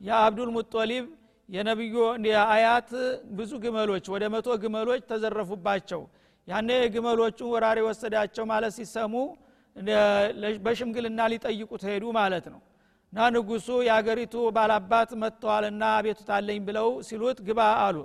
የአብዱል 0.02 0.50
ሙጦሊብ 0.58 1.06
የነቢዩ 1.50 1.96
አያት 2.52 2.92
ብዙ 3.38 3.52
ግመሎች 3.64 4.06
ወደ 4.14 4.24
መቶ 4.36 4.48
ግመሎች 4.64 5.02
ተዘረፉባቸው። 5.12 6.02
ያኔ 6.48 6.70
ግመሎቹን 6.96 7.50
ወራሪ 7.54 7.80
ወሰዳቸው 7.88 8.46
ማለት 8.52 8.74
ሲሰሙ 8.78 9.14
በሽምግልና 10.66 11.22
ሊጠይቁት 11.34 11.84
ሄዱ 11.90 12.06
ማለት 12.18 12.46
ነው 12.54 12.60
እና 13.16 13.26
ንጉሱ 13.34 13.68
የአገሪቱ 13.86 14.34
ባላባት 14.56 15.12
መጥተዋልና 15.20 15.84
አቤቱታለኝ 15.98 16.58
ብለው 16.66 16.88
ሲሉት 17.08 17.38
ግባ 17.46 17.60
አሉ። 17.84 17.98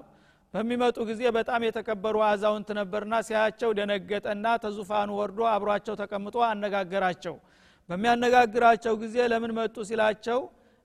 በሚመጡ 0.55 0.97
ጊዜ 1.09 1.23
በጣም 1.37 1.61
የተከበሩ 1.67 2.17
አዛውንት 2.27 2.69
ነበርና 2.79 3.15
ሲያቸው 3.29 3.71
ደነገጠና 3.79 4.47
ተዙፋኑ 4.65 5.11
ወርዶ 5.19 5.41
አብሯቸው 5.53 5.95
ተቀምጦ 6.01 6.37
አነጋገራቸው። 6.49 7.35
በሚያነጋግራቸው 7.89 8.95
ጊዜ 9.03 9.17
ለምን 9.33 9.55
መጡ 9.59 9.77
ሲላቸው 9.89 10.39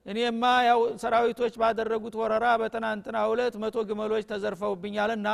እኔማ 0.06 0.42
ያው 0.68 0.82
ሰራዊቶች 1.02 1.54
ባደረጉት 1.62 2.16
ወረራ 2.20 2.48
በትናንትና 2.62 3.16
ሁለት 3.30 3.54
መቶ 3.62 3.86
ግመሎች 3.88 4.26
ተዘርፈውብኛልና 4.32 5.28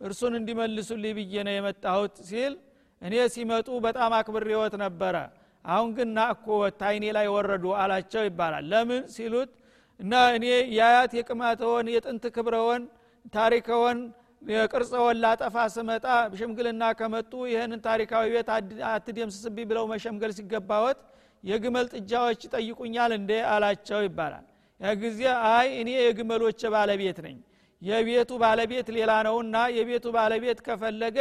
እርሱን 0.00 0.34
እንዲመልሱልኝ 0.40 1.14
ብዬ 1.18 1.34
ነው 1.48 1.56
የመጣሁት 1.56 2.16
ሲል 2.30 2.54
እኔ 3.02 3.14
ሲመጡ 3.34 3.68
በጣም 3.84 4.12
አክብሬዎት 4.18 4.76
ነበረ 4.84 5.16
አሁን 5.68 5.90
ግን 5.96 6.08
ናእኮወት 6.16 6.80
አይኔ 6.88 7.04
ላይ 7.16 7.26
ወረዱ 7.34 7.64
አላቸው 7.80 8.22
ይባላል። 8.28 8.64
ለምን 8.72 9.02
ሲሉት 9.14 9.50
እና 10.00 10.12
እኔ 10.36 10.44
የአያት 10.76 11.12
የቅማተወን 11.18 11.86
የጥንት 11.94 12.24
ክብረወን 12.36 12.82
ታሪከወን 13.34 13.98
ቅርጸወን 14.72 15.16
ላጠፋ 15.22 15.56
ስመጣ 15.74 16.04
ሽምግልና 16.38 16.82
ከመጡ 16.98 17.32
ይህንን 17.50 17.80
ታሪካዊ 17.86 18.26
ቤት 18.34 18.48
አትደምስስብኝ 18.90 19.64
ብለው 19.70 19.84
መሸምገል 19.92 20.32
ሲገባወት 20.38 21.00
የግመል 21.44 21.86
ጥጃዎች 21.94 22.40
ይጠይቁኛል 22.46 23.12
እንዴ 23.18 23.32
አላቸው 23.52 24.00
ይባላል። 24.06 24.44
ያ 24.80 24.92
ጊዜ 25.02 25.20
አይ 25.50 25.68
እኔ 25.80 25.90
የግመሎች 26.00 26.60
ባለቤት 26.74 27.18
ነኝ። 27.26 27.36
የቤቱ 27.82 28.30
ባለቤት 28.42 28.88
ሌላ 28.96 29.12
ነውና 29.26 29.56
የቤቱ 29.76 30.06
ባለቤት 30.16 30.58
ከፈለገ 30.66 31.18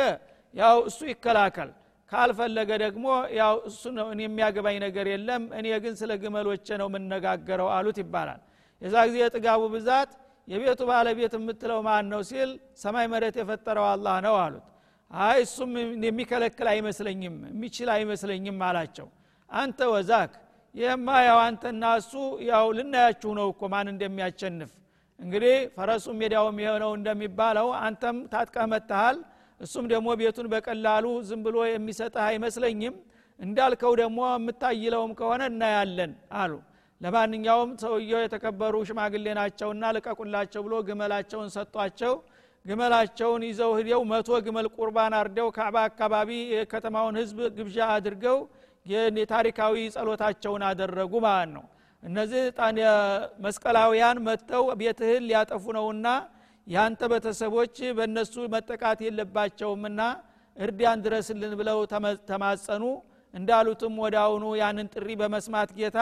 ያው 0.53 0.77
እሱ 0.89 0.99
ይከላከል 1.11 1.69
ካልፈለገ 2.11 2.69
ደግሞ 2.83 3.05
ያው 3.37 3.55
እሱ 3.69 3.81
የሚያገባኝ 4.21 4.77
ነገር 4.85 5.07
የለም 5.13 5.43
እኔ 5.59 5.67
ግን 5.83 5.95
ስለ 6.01 6.11
ግመሎች 6.21 6.67
ነው 6.81 6.87
የምነጋገረው 6.89 7.69
አሉት 7.75 7.97
ይባላል። 8.03 8.41
የዛ 8.81 8.95
ጊዜ 9.07 9.17
የጥጋቡ 9.23 9.61
ብዛት 9.75 10.11
የቤቱ 10.47 10.81
ባለቤት 10.89 11.33
የምትለው 11.37 11.79
ማን 11.87 12.05
ነው 12.13 12.21
ሲል 12.29 12.49
ሰማይ 12.81 13.07
መሬት 13.13 13.35
የፈጠረው 13.41 13.85
አላህ 13.93 14.17
ነው 14.25 14.35
አሉት። 14.43 14.65
አይ 15.11 15.37
እሱም 15.45 15.71
የሚከለክል 16.05 16.67
አይመስለኝም 16.73 17.35
የሚችል 17.51 17.89
አይመስለኝም 17.95 18.57
አላቸው። 18.67 19.07
አንተ 19.49 19.79
ወዛክ 19.93 20.31
ይህማ 20.75 21.09
ያው 21.27 21.39
አንተና 21.45 21.83
እሱ 21.99 22.13
ያው 22.49 22.65
ልናያችሁ 22.77 23.31
ነው 23.39 23.47
እኮ 23.53 23.69
ማን 23.73 23.87
እንደሚያቸንፍ 23.93 24.71
እንግዲህ 25.19 25.55
ፈረሱ 25.75 26.05
ሜዳውም 26.19 26.57
የሆነው 26.63 26.91
እንደሚባለው 26.97 27.67
አንተም 27.85 28.17
ታጥቀህ 28.33 28.65
መጥተሃል 28.73 29.17
እሱም 29.61 29.85
ደግሞ 29.91 30.07
ቤቱን 30.19 30.47
በቀላሉ 30.53 31.05
ዝም 31.27 31.41
ብሎ 31.45 31.57
የሚሰጥህ 31.69 32.23
አይመስለኝም። 32.27 32.95
እንዳልከው 33.39 33.93
ደግሞ 34.01 34.19
የምታይለውም 34.31 35.11
ከሆነ 35.19 35.41
እናያለን 35.51 36.11
አሉ። 36.39 36.51
ለማንኛውም 37.01 37.71
ሰውየው 37.81 38.21
የተከበሩ 38.23 38.75
ሽማግሌ 38.89 39.25
ናቸውና 39.39 39.83
ልቀቁላቸው 39.95 40.61
ብሎ 40.67 40.75
ግመላቸውን 40.87 41.49
ሰጧቸው። 41.55 42.13
ግመላቸውን 42.65 43.41
ይዘው 43.47 43.71
ሂደው 43.79 44.01
መቶ 44.11 44.29
ግመል 44.45 44.67
ቁርባን 44.77 45.13
አርደው 45.19 45.49
ካዕባ 45.57 45.77
አካባቢ 45.89 46.29
የከተማውን 46.53 47.17
ህዝብ 47.21 47.37
ግብዣ 47.57 47.77
አድርገው 47.95 48.39
የታሪካዊ 49.15 49.75
ጸሎታቸውን 49.95 50.63
አደረጉ 50.69 51.13
ማለት 51.25 51.51
ነው። 51.55 51.65
እነዚህ 52.03 52.43
መስቀላውያን 53.45 54.17
መጥተው 54.27 54.65
ቤትህን 54.81 55.23
ሊያጠፉ 55.29 55.65
ነውና 55.77 56.07
ያንተ 56.67 57.01
ቤተሰቦች 57.12 57.75
በእነሱ 57.97 58.33
መጠቃት 58.53 59.00
የለባቸውምና 59.05 60.01
እርዳን 60.57 61.00
ድረስልን 61.05 61.53
ብለው 61.59 61.79
ተማጸኑ። 62.29 62.83
እንዳሉትም 63.33 63.95
ወደ 64.03 64.15
አሁኑ 64.24 64.43
ያንን 64.59 64.88
ጥሪ 64.93 65.07
በመስማት 65.21 65.69
ጌታ 65.79 66.00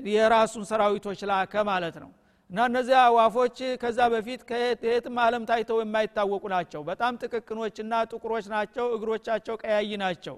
የራሱን 0.00 0.64
ሰራዊቶች 0.70 1.20
ላከ 1.30 1.54
ማለት 1.70 1.96
ነው። 2.02 2.10
እና 2.50 2.58
እነዚህ 2.70 2.96
አዋፎች 3.00 3.58
ከዛ 3.82 3.98
በፊት 4.12 4.40
ከየትም 4.48 5.16
አለም 5.24 5.44
ታይተው 5.50 5.78
የማይታወቁ 5.82 6.44
ናቸው። 6.54 6.80
በጣም 6.88 7.18
ጥቅቅኖችና 7.22 7.92
ጥቁሮች 8.10 8.46
ናቸው 8.54 8.86
እግሮቻቸው 8.96 9.56
ቀያይ 9.62 9.92
ናቸው። 10.02 10.36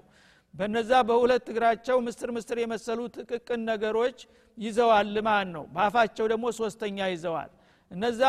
በነዛ 0.53 0.91
በሁለት 1.07 1.45
እግራቸው 1.51 1.97
ምስር 2.07 2.29
ምስር 2.35 2.57
የመሰሉ 2.63 2.99
ጥቅቅን 3.15 3.61
ነገሮች 3.71 4.19
ይዘዋል 4.57 5.15
ማን 5.27 5.47
ነው። 5.55 5.65
በአፋቸው 5.75 6.25
ደግሞ 6.33 6.45
ሶስተኛ 6.59 7.07
ይዘዋል 7.13 7.51
እነዛ 7.93 8.21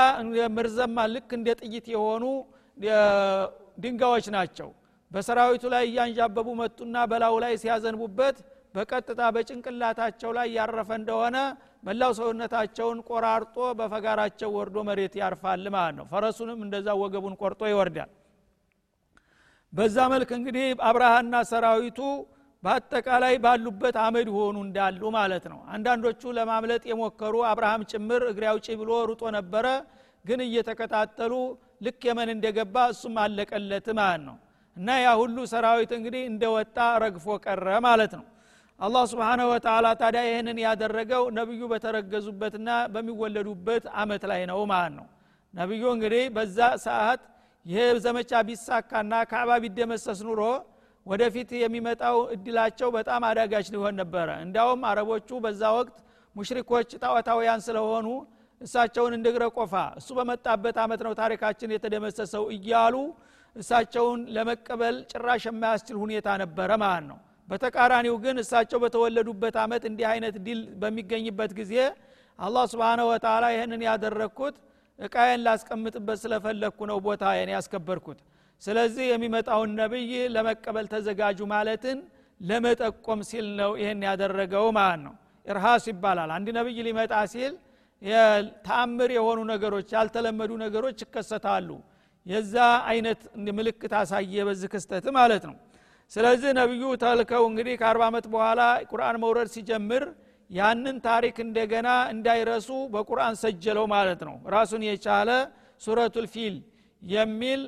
ምርዘማ 0.56 0.96
ልክ 1.12 1.30
እንደ 1.36 1.48
ጥይት 1.60 1.86
የሆኑ 1.92 2.24
ድንጋዮች 3.82 4.26
ናቸው። 4.34 4.68
በሰራዊቱ 5.10 5.64
ላይ 5.74 5.84
እያንዣበቡ 5.88 6.48
መጡና 6.60 6.96
በላዩ 7.10 7.34
ላይ 7.44 7.52
ሲያዘንቡበት 7.62 8.36
በቀጥታ 8.74 9.20
በጭንቅላታቸው 9.34 10.30
ላይ 10.38 10.48
ያረፈ 10.56 10.90
እንደሆነ 11.00 11.36
መላው 11.84 12.12
ሰውነታቸውን 12.18 12.98
ቆራርጦ 13.08 13.56
በፈጋራቸው 13.78 14.50
ወርዶ 14.56 14.76
መሬት 14.88 15.14
ያርፋል 15.20 15.64
ማለት 15.74 15.94
ነው። 15.98 16.06
ፈረሱንም 16.12 16.60
እንደዛ 16.66 16.88
ወገቡን 17.02 17.34
ቆርጦ 17.42 17.62
ይወርዳል። 17.72 18.10
በዛ 19.72 19.96
መልክ 20.12 20.30
እንግዲህ 20.38 20.66
አብርሃና 20.88 21.34
ሰራዊቱ 21.50 22.00
በአጠቃላይ 22.64 23.34
ባሉበት 23.44 23.96
አመድ 24.02 24.28
ሆኑ 24.34 24.56
እንዳሉ 24.66 25.02
ማለት 25.16 25.44
ነው። 25.52 25.58
አንዳንዶቹ 25.74 26.32
ለማምለጥ 26.38 26.82
የሞከሩ 26.90 27.34
አብርሃም 27.48 27.82
ጭምር 27.90 28.22
እግሬ 28.30 28.44
አውጪ 28.52 28.66
ብሎ 28.80 28.90
ሩጦ 29.10 29.22
ነበረ 29.36 29.66
ግን 30.24 30.40
እየተከታተሉ 30.46 31.32
ልክ 31.86 32.02
የመን 32.08 32.28
እንደገባ 32.34 32.76
እሱም 32.92 33.16
አለቀለት 33.24 33.88
ማለት 33.98 34.22
ነው። 34.28 34.36
እና 34.76 34.88
ያ 35.00 35.08
ሁሉ 35.20 35.36
ሰራዊት 35.50 35.90
እንግዲህ 35.98 36.22
እንደወጣ 36.30 36.76
ረግፎ 37.02 37.26
ቀረ 37.44 37.66
ማለት 37.86 38.12
ነው። 38.18 38.24
አላህ 38.80 39.02
ስብሓንሁ 39.12 39.46
ወተላ 39.52 39.86
ታዲያ 40.00 40.22
ይህንን 40.28 40.58
ያደረገው 40.64 41.24
ነቢዩ 41.36 41.62
በተረገዙበትና 41.72 42.70
በሚወለዱበት 42.94 43.84
አመት 44.00 44.22
ላይ 44.30 44.42
ነው 44.50 44.60
ማለት 44.72 44.94
ነው። 44.98 45.06
ነቢዩ 45.54 45.82
እንግዲህ 45.94 46.24
በዛ 46.36 46.58
ሰዓት 46.86 47.20
ይሄ 47.66 47.82
ዘመቻ 48.04 48.32
ቢሳካና 48.48 49.12
ካዕባ 49.30 49.50
ቢደመሰስ 49.64 50.18
ኑሮ 50.28 50.40
ወደፊት 51.06 51.50
የሚመጣው 51.60 52.16
እድላቸው 52.34 52.88
በጣም 52.94 53.22
አዳጋች 53.28 53.66
ሊሆን 53.74 53.94
ነበረ። 54.00 54.28
እንዲያውም 54.44 54.82
አረቦቹ 54.90 55.28
በዛ 55.44 55.62
ወቅት 55.78 55.96
ሙሽሪኮች 56.36 56.88
ጣዖታውያን 57.02 57.60
ስለሆኑ 57.66 58.06
እሳቸውን 58.60 59.12
እንደግረ 59.16 59.44
ቆፋ 59.56 59.72
እሱ 59.98 60.08
በመጣበት 60.18 60.76
አመት 60.84 61.00
ነው 61.06 61.12
ታሪካችን 61.20 61.74
የተደመሰሰው 61.74 62.44
እያሉ 62.56 62.94
እሳቸውን 63.56 64.20
ለመቀበል 64.36 64.96
ጭራሽ 65.12 65.44
የማያስችል 65.48 65.96
ሁኔታ 66.04 66.28
ነበረ 66.42 66.70
ማለት 66.82 67.06
ነው። 67.10 67.18
በተቃራኒው 67.48 68.14
ግን 68.24 68.36
እሳቸው 68.42 68.78
በተወለዱበት 68.84 69.56
አመት 69.64 69.82
እንዲህ 69.90 70.06
አይነት 70.12 70.36
ድል 70.46 70.60
በሚገኝበት 70.82 71.50
ጊዜ 71.58 71.74
አላህ 72.38 72.64
ስብንሁ 72.72 73.04
ወተላ 73.10 73.44
ይህንን 73.54 73.82
ያደረግኩት 73.88 74.56
እቃዬን 74.98 75.42
ላስቀምጥበት 75.46 76.18
ስለፈለግኩ 76.22 76.78
ነው 76.90 76.98
ቦታዬን 77.06 77.50
ያስከበርኩት 77.54 78.18
ስለዚህ 78.62 79.04
የሚመጣውን 79.10 79.70
ነብይ 79.78 80.10
ለመቀበል 80.34 80.86
ተዘጋጁ 80.92 81.40
ማለትን 81.52 81.98
ለመጠቆም 82.40 83.20
ሲል 83.28 83.46
ነው 83.60 83.70
ይህን 83.80 84.00
ያደረገው 84.08 84.66
ማለት 84.78 85.00
ነው። 85.06 85.14
ኢርሃስ 85.46 85.84
ይባላል። 85.90 86.30
አንድ 86.36 86.48
ነብይ 86.56 86.78
ሊመጣ 86.86 87.14
ሲል 87.32 87.52
ተአምር 88.66 89.10
የሆኑ 89.16 89.38
ነገሮች 89.50 89.88
ያልተለመዱ 89.96 90.50
ነገሮች 90.64 90.98
ይከሰታሉ። 91.04 91.68
የዛ 92.26 92.54
አይነት 92.90 93.20
ምልክት 93.50 93.92
አሳየ 94.00 94.44
በዚህ 94.48 94.68
ክስተት 94.74 95.06
ማለት 95.16 95.44
ነው። 95.48 95.56
ስለዚህ 96.12 96.50
ነቢዩ 96.58 96.84
ተልከው 97.02 97.44
እንግዲህ 97.50 97.74
ከአርባ 97.80 98.02
ዓመት 98.10 98.26
በኋላ 98.32 98.60
ቁርአን 98.90 99.16
መውረድ 99.22 99.48
ሲጀምር 99.54 100.04
ያንን 100.50 100.96
ታሪክ 101.06 101.36
እንደገና 101.44 101.88
እንዳይረሱ 102.14 102.70
በቁርአን 102.94 103.34
ሰጀለው 103.42 103.86
ማለት 103.94 104.20
ነው። 104.28 104.36
ራሱን 104.54 104.82
የቻለ 104.88 105.30
ሱረቱል 105.82 106.26
ፊል 106.34 106.56
የሚል 107.04 107.60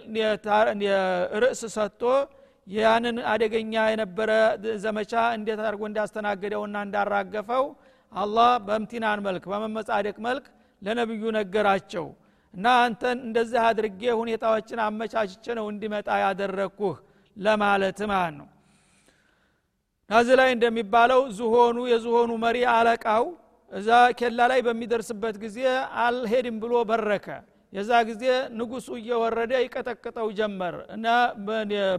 ርዕስ 1.43 1.63
ሰጥቶ 1.75 2.03
ያንን 2.67 3.17
አደገኛ 3.33 3.75
የነበረ 3.91 4.31
ዘመቻ 4.85 5.13
እንዴት 5.37 5.61
አድርጎ 5.65 5.83
እንዳስተናገደውና 5.91 6.77
እንዳራገፈው 6.87 7.65
አላህ 8.13 8.51
በእምቲናን 8.67 9.21
መልክ 9.27 9.45
በመመጻደቅ 9.53 10.17
መልክ 10.27 10.45
ለነቢዩ 10.83 11.25
ነገራቸው። 11.39 12.07
እና 12.55 12.67
አንተን 12.83 13.19
እንደዚህ 13.27 13.61
አድርጌ 13.69 14.03
ሁኔታዎችን 14.21 14.79
አመቻችቼ 14.85 15.47
ነው 15.59 15.67
እንዲመጣ 15.73 16.09
ያደረግኩህ 16.25 16.97
ለማለት 17.37 17.99
ማለት 18.07 18.35
ነው። 18.41 18.49
ናዚ 20.11 20.29
ላይ 20.41 20.51
እንደሚባለው 20.57 21.21
ዝሆኑ 21.39 21.79
የዝሆኑ 21.93 22.33
መሪ 22.45 22.59
አለቃው 22.75 23.25
እዛ 23.73 23.89
ኬላ 24.19 24.41
ላይ 24.53 24.61
በሚደርስበት 24.67 25.37
ጊዜ 25.45 25.59
አልሄድም 26.03 26.57
ብሎ 26.65 26.75
በረከ 26.91 27.27
የዛ 27.73 27.91
ጊዜ 28.09 28.25
ንጉሱ 28.59 28.89
እየወረደ 29.01 29.53
ይቀጠቅጠው 29.65 30.29
ጀመር 30.39 30.75
እና 30.95 31.07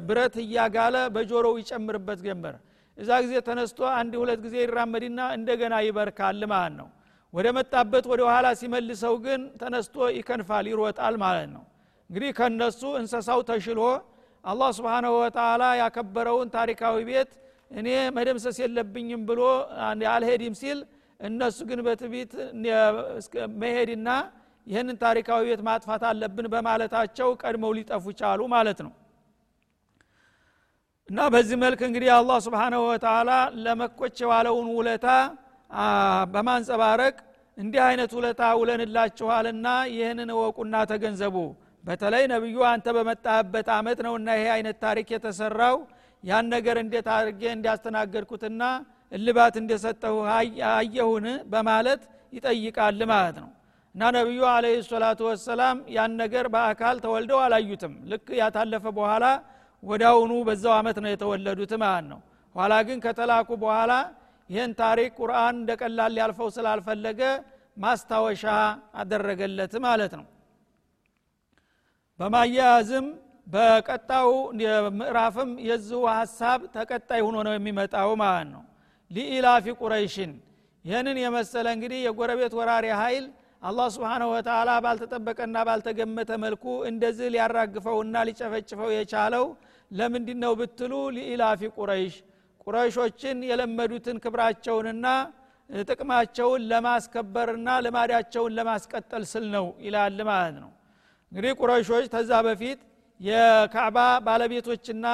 ብረት 0.07 0.35
እያጋለ 0.43 0.95
በጆሮው 1.15 1.55
ይጨምርበት 1.61 2.19
ጀመር። 2.27 2.55
እዛ 2.97 3.09
ጊዜ 3.23 3.33
ተነስቶ 3.47 3.79
አንድ 3.97 4.13
ሁለት 4.21 4.39
ጊዜ 4.45 4.55
ይራመድና 4.63 5.19
እንደገና 5.37 5.75
ይበርካል 5.87 6.39
ማለት 6.53 6.73
ነው። 6.79 6.87
ወደ 7.33 7.47
መጣበት 7.57 8.05
ወደ 8.11 8.21
ኋላ 8.29 8.47
ሲመልሰው 8.59 9.15
ግን 9.25 9.41
ተነስቶ 9.61 9.95
ይከንፋል 10.17 10.65
ይሮጣል 10.71 11.15
ማለት 11.23 11.49
ነው። 11.55 11.63
እንግዲህ 12.09 12.29
ከነሱ 12.37 12.81
እንሰሳው 12.99 13.39
ተሽሎ 13.49 13.79
አላህ 14.43 14.69
ስብንሁ 14.77 15.13
ወተላ 15.21 15.63
ያከበረውን 15.81 16.49
ታሪካዊ 16.55 16.97
ቤት 17.09 17.31
እኔ 17.71 17.87
መደምሰስ 18.17 18.57
የለብኝም 18.63 19.21
ብሎ 19.29 19.41
አልሄድም 20.13 20.53
ሲል 20.61 20.79
እነሱ 21.19 21.57
ግን 21.69 21.79
በትቢት 21.85 22.31
መሄድና 23.61 24.09
ይህንን 24.67 24.97
ታሪካዊ 25.03 25.41
ቤት 25.49 25.61
ማጥፋት 25.67 26.03
አለብን 26.09 26.47
በማለታቸው 26.53 27.29
ቀድመው 27.41 27.71
ሊጠፉ 27.77 28.05
ቻሉ 28.19 28.39
ማለት 28.53 28.79
ነው። 28.85 28.93
እና 31.09 31.19
በዚህ 31.33 31.57
መልክ 31.61 31.81
እንግዲህ 31.87 32.09
አላህ 32.15 32.37
ስብንሁ 32.45 32.81
ወተላ 32.87 33.31
ለመኮች 33.65 34.15
የዋለውን 34.23 34.67
ውለታ 34.77 35.07
በማንጸባረቅ 36.33 37.15
እንዲህ 37.57 37.81
አይነት 37.85 38.11
ውለታ 38.17 38.41
ውለንላችኋልና 38.59 39.67
ይህንን 39.93 40.29
እወቁና 40.35 40.75
ተገንዘቡ። 40.91 41.37
በተለይ 41.83 42.23
ነቢዩ 42.33 42.57
አንተ 42.71 42.87
በመጣህበት 42.97 43.67
አመት 43.77 43.99
ነውና 44.05 44.29
ይሄ 44.37 44.47
አይነት 44.55 44.77
ታሪክ 44.85 45.07
የተሰራው 45.15 45.77
ያን 46.23 46.45
ነገር 46.53 46.77
እንዴት 46.83 47.07
አድርጌ 47.15 47.43
እንዲያስተናገድኩትና 47.55 48.61
እልባት 49.11 49.55
እንደሰጠሁ 49.61 50.15
አየሁን 50.73 51.25
በማለት 51.53 52.01
ይጠይቃል 52.33 52.99
ማለት 53.11 53.37
ነው 53.43 53.49
እና 53.97 54.07
ነቢዩ 54.13 54.41
አለ 54.47 54.65
ሰላቱ 54.87 55.19
ወሰላም 55.27 55.77
ያን 55.93 56.11
ነገር 56.19 56.45
በአካል 56.53 56.95
ተወልደው 57.05 57.39
አላዩትም። 57.43 57.93
ልክ 58.11 58.27
ያታለፈ 58.39 58.83
በኋላ 58.97 59.25
ወዳውኑ 59.83 60.33
በዛው 60.47 60.73
አመት 60.75 60.97
ነው 61.03 61.09
የተወለዱት 61.11 61.71
ማለት 61.83 62.05
ነው። 62.11 62.19
ኋላ 62.55 62.73
ግን 62.87 62.99
ከተላኩ 63.05 63.49
በኋላ 63.63 63.93
ይህን 64.49 64.71
ታሪክ 64.81 65.11
ቁርአን 65.19 65.55
እንደ 65.61 65.71
ቀላል 65.81 66.11
ሊያልፈው 66.15 66.49
ስላልፈለገ 66.55 67.21
ማስታወሻ 67.77 68.43
አደረገለት 69.01 69.73
ማለት 69.85 70.13
ነው። 70.19 70.27
በማያያዝም 72.19 73.07
በቀጣው 73.47 74.29
ምዕራፍም 74.99 75.51
የዚሁ 75.67 76.03
ሀሳብ 76.13 76.61
ተቀጣይ 76.75 77.23
ሆኖ 77.27 77.37
ነው 77.47 77.55
የሚመጣው 77.57 78.11
ማለት 78.23 78.49
ነው። 78.53 78.63
ሊኢላፊ 79.11 79.75
ቁረይሽን 79.81 80.31
ይህንን 80.85 81.17
የመሰለ 81.23 81.67
እንግዲህ 81.75 81.99
የጎረቤት 82.05 82.55
ወራሪ 82.59 82.87
ኃይል 83.01 83.25
አላህ 83.61 83.87
ስብንሁ 83.93 84.27
ወተላ 84.33 84.69
ባልተጠበቀና 84.85 85.57
ባልተገመተ 85.67 86.31
መልኩ 86.43 86.65
እንደዚህ 86.89 87.27
ሊያራግፈውና 87.33 88.15
ሊጨፈጭፈው 88.27 88.89
የቻለው 88.93 89.45
ለምንድ 89.91 90.27
ነው 90.43 90.53
ብትሉ 90.59 90.93
ሊኢላፊ 91.15 91.61
ቁረይሽ። 91.77 92.15
ቁረይሾችን 92.63 93.37
የለመዱትን 93.49 94.17
ክብራቸውንና 94.23 95.05
ጥቅማቸውን 95.69 96.61
ለማስከበርና 96.71 97.69
ልማዳቸውን 97.85 98.55
ለማስቀጠል 98.57 99.23
ስል 99.31 99.45
ነው 99.55 99.65
ይላል 99.85 100.19
ማለት 100.29 100.55
ነው። 100.63 100.71
እንግዲህ 101.31 101.53
ቁረይሾች 101.61 102.05
ተዛ 102.13 102.31
በፊት 102.47 102.79
የካዕባ 103.19 103.97
ባለቤቶችና 104.27 105.05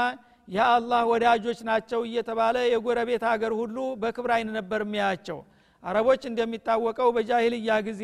የአላህ 0.48 1.02
ወዳጆች 1.12 1.60
ናቸው 1.70 2.00
እየተባለ 2.08 2.58
የጎረቤት 2.72 3.24
ሀገር 3.32 3.52
ሁሉ 3.60 3.78
በክብር 4.02 4.32
አይን 4.36 4.50
ነበር 4.58 4.82
የሚያያቸው። 4.86 5.40
አረቦች 5.84 6.22
እንደሚታወቀው 6.30 7.10
በጃሂልያ 7.16 7.72
ጊዜ 7.88 8.04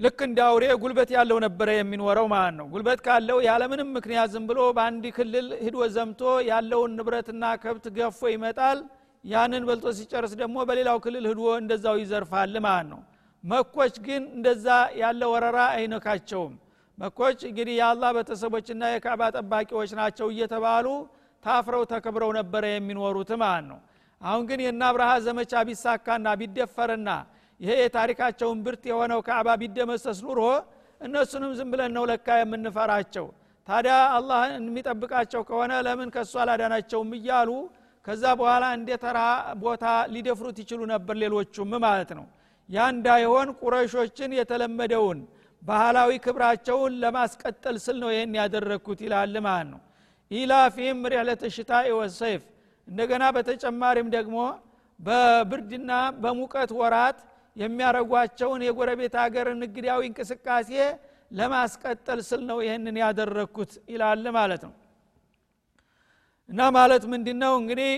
ልክ 0.00 0.18
እንደ 0.26 0.38
አውሬ 0.46 0.64
ጉልበት 0.82 1.10
ያለው 1.14 1.38
ነበረ 1.44 1.68
የሚኖረው 1.74 2.26
ማለት 2.32 2.54
ነው። 2.58 2.66
ጉልበት 2.72 3.00
ካለው 3.06 3.38
ያለምንም 3.46 3.88
ምክንያት 3.96 4.28
ዝም 4.34 4.44
ብሎ 4.50 4.60
በአንድ 4.76 5.04
ክልል 5.16 5.48
ሂዶ 5.64 5.76
ዘምቶ 5.96 6.20
ያለውን 6.48 6.92
ንብረትና 6.98 7.44
ከብት 7.62 7.86
ገፎ 7.96 8.20
ይመጣል። 8.34 8.78
ያንን 9.24 9.62
በልጦ 9.68 9.86
ሲጨርስ 9.98 10.32
ደግሞ 10.40 10.56
በሌላው 10.68 10.98
ክልል 11.04 11.24
ህዶ 11.30 11.42
እንደዛው 11.60 11.96
ይዘርፋል 12.02 12.54
ማለት 12.66 12.86
ነው። 12.92 13.00
መኮች 13.44 13.94
ግን 14.06 14.22
እንደዛ 14.36 14.66
ያለ 15.00 15.20
ወረራ 15.32 15.58
አይነካቸውም። 15.76 16.54
መኮች 16.98 17.38
እንግዲህ 17.50 17.74
የአላህ 17.80 18.10
ቤተሰቦችና 18.16 18.82
የካዕባ 18.92 19.22
ጠባቂዎች 19.36 19.92
ናቸው 20.00 20.28
እየተባሉ 20.32 20.86
ታፍረው 21.44 21.84
ተከብረው 21.92 22.32
ነበረ 22.38 22.64
የሚኖሩት 22.72 23.30
ማለት 23.42 23.66
ነው። 23.70 23.78
አሁን 24.20 24.42
ግን 24.48 24.60
የና 24.64 24.82
አብርሃ 24.90 25.10
ዘመቻ 25.26 25.52
ቢሳካና 25.68 26.26
ቢደፈርና 26.40 27.10
ይሄ 27.60 27.70
የታሪካቸውን 27.80 28.58
ብርት 28.66 28.82
የሆነው 28.90 29.20
ካዕባ 29.26 29.48
ቢደመሰስ 29.62 30.18
ኑሮ 30.26 30.40
እነሱንም 31.00 31.52
ዝም 31.58 31.68
ብለን 31.72 31.92
ነው 31.96 32.04
ለካ 32.10 32.28
የምንፈራቸው። 32.40 33.26
ታዲያ 33.68 33.96
አላህ 34.16 34.40
የሚጠብቃቸው 34.54 35.42
ከሆነ 35.48 35.72
ለምን 35.86 36.08
ከእሱ 36.14 36.32
አላዳናቸውም 36.42 37.10
እያሉ 37.18 37.50
ከዛ 38.04 38.24
በኋላ 38.40 38.64
እንደ 38.76 38.90
ተራ 39.02 39.18
ቦታ 39.62 39.84
ሊደፍሩት 40.14 40.56
ይችሉ 40.62 40.80
ነበር 40.92 41.14
ሌሎቹም 41.22 41.72
ማለት 41.84 42.10
ነው። 42.18 42.26
ያ 42.68 42.86
እንዳይሆን 42.94 43.48
ቁረሾችን 43.60 44.30
የተለመደውን 44.38 45.18
ባህላዊ 45.62 46.10
ክብራቸውን 46.24 46.92
ለማስቀጠል 47.02 47.76
ስል 47.84 47.96
ነው 48.02 48.10
ይህን 48.14 48.32
ያደረግኩት 48.40 49.00
ይላል 49.06 49.34
ማለት 49.46 49.68
ነው። 49.72 49.80
ኢላፊም 50.30 50.98
ሪሕለተ 51.12 51.42
ሽታኢ 51.56 51.86
ወሰይፍ። 51.98 52.42
እንደገና 52.88 53.24
በተጨማሪም 53.36 54.08
ደግሞ 54.16 54.36
በብርድና 55.00 55.92
በሙቀት 56.22 56.70
ወራት 56.80 57.18
የሚያረጓቸውን 57.56 58.60
የጎረቤት 58.66 59.14
ሀገር 59.22 59.46
ንግዳዊ 59.62 60.00
እንቅስቃሴ 60.08 60.70
ለማስቀጠል 61.30 62.20
ስል 62.28 62.42
ነው 62.50 62.58
ይህንን 62.64 62.96
ያደረግኩት 63.02 63.72
ይላል 63.92 64.24
ማለት 64.36 64.62
ነው። 64.66 64.74
እና 66.48 66.60
ማለት 66.76 67.02
ምንድ 67.10 67.28
ነው 67.42 67.52
እንግዲህ 67.60 67.90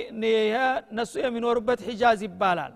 እነሱ 0.91 1.13
የሚኖሩበት 1.23 1.81
ሒጃዝ 1.89 2.21
ይባላል። 2.27 2.73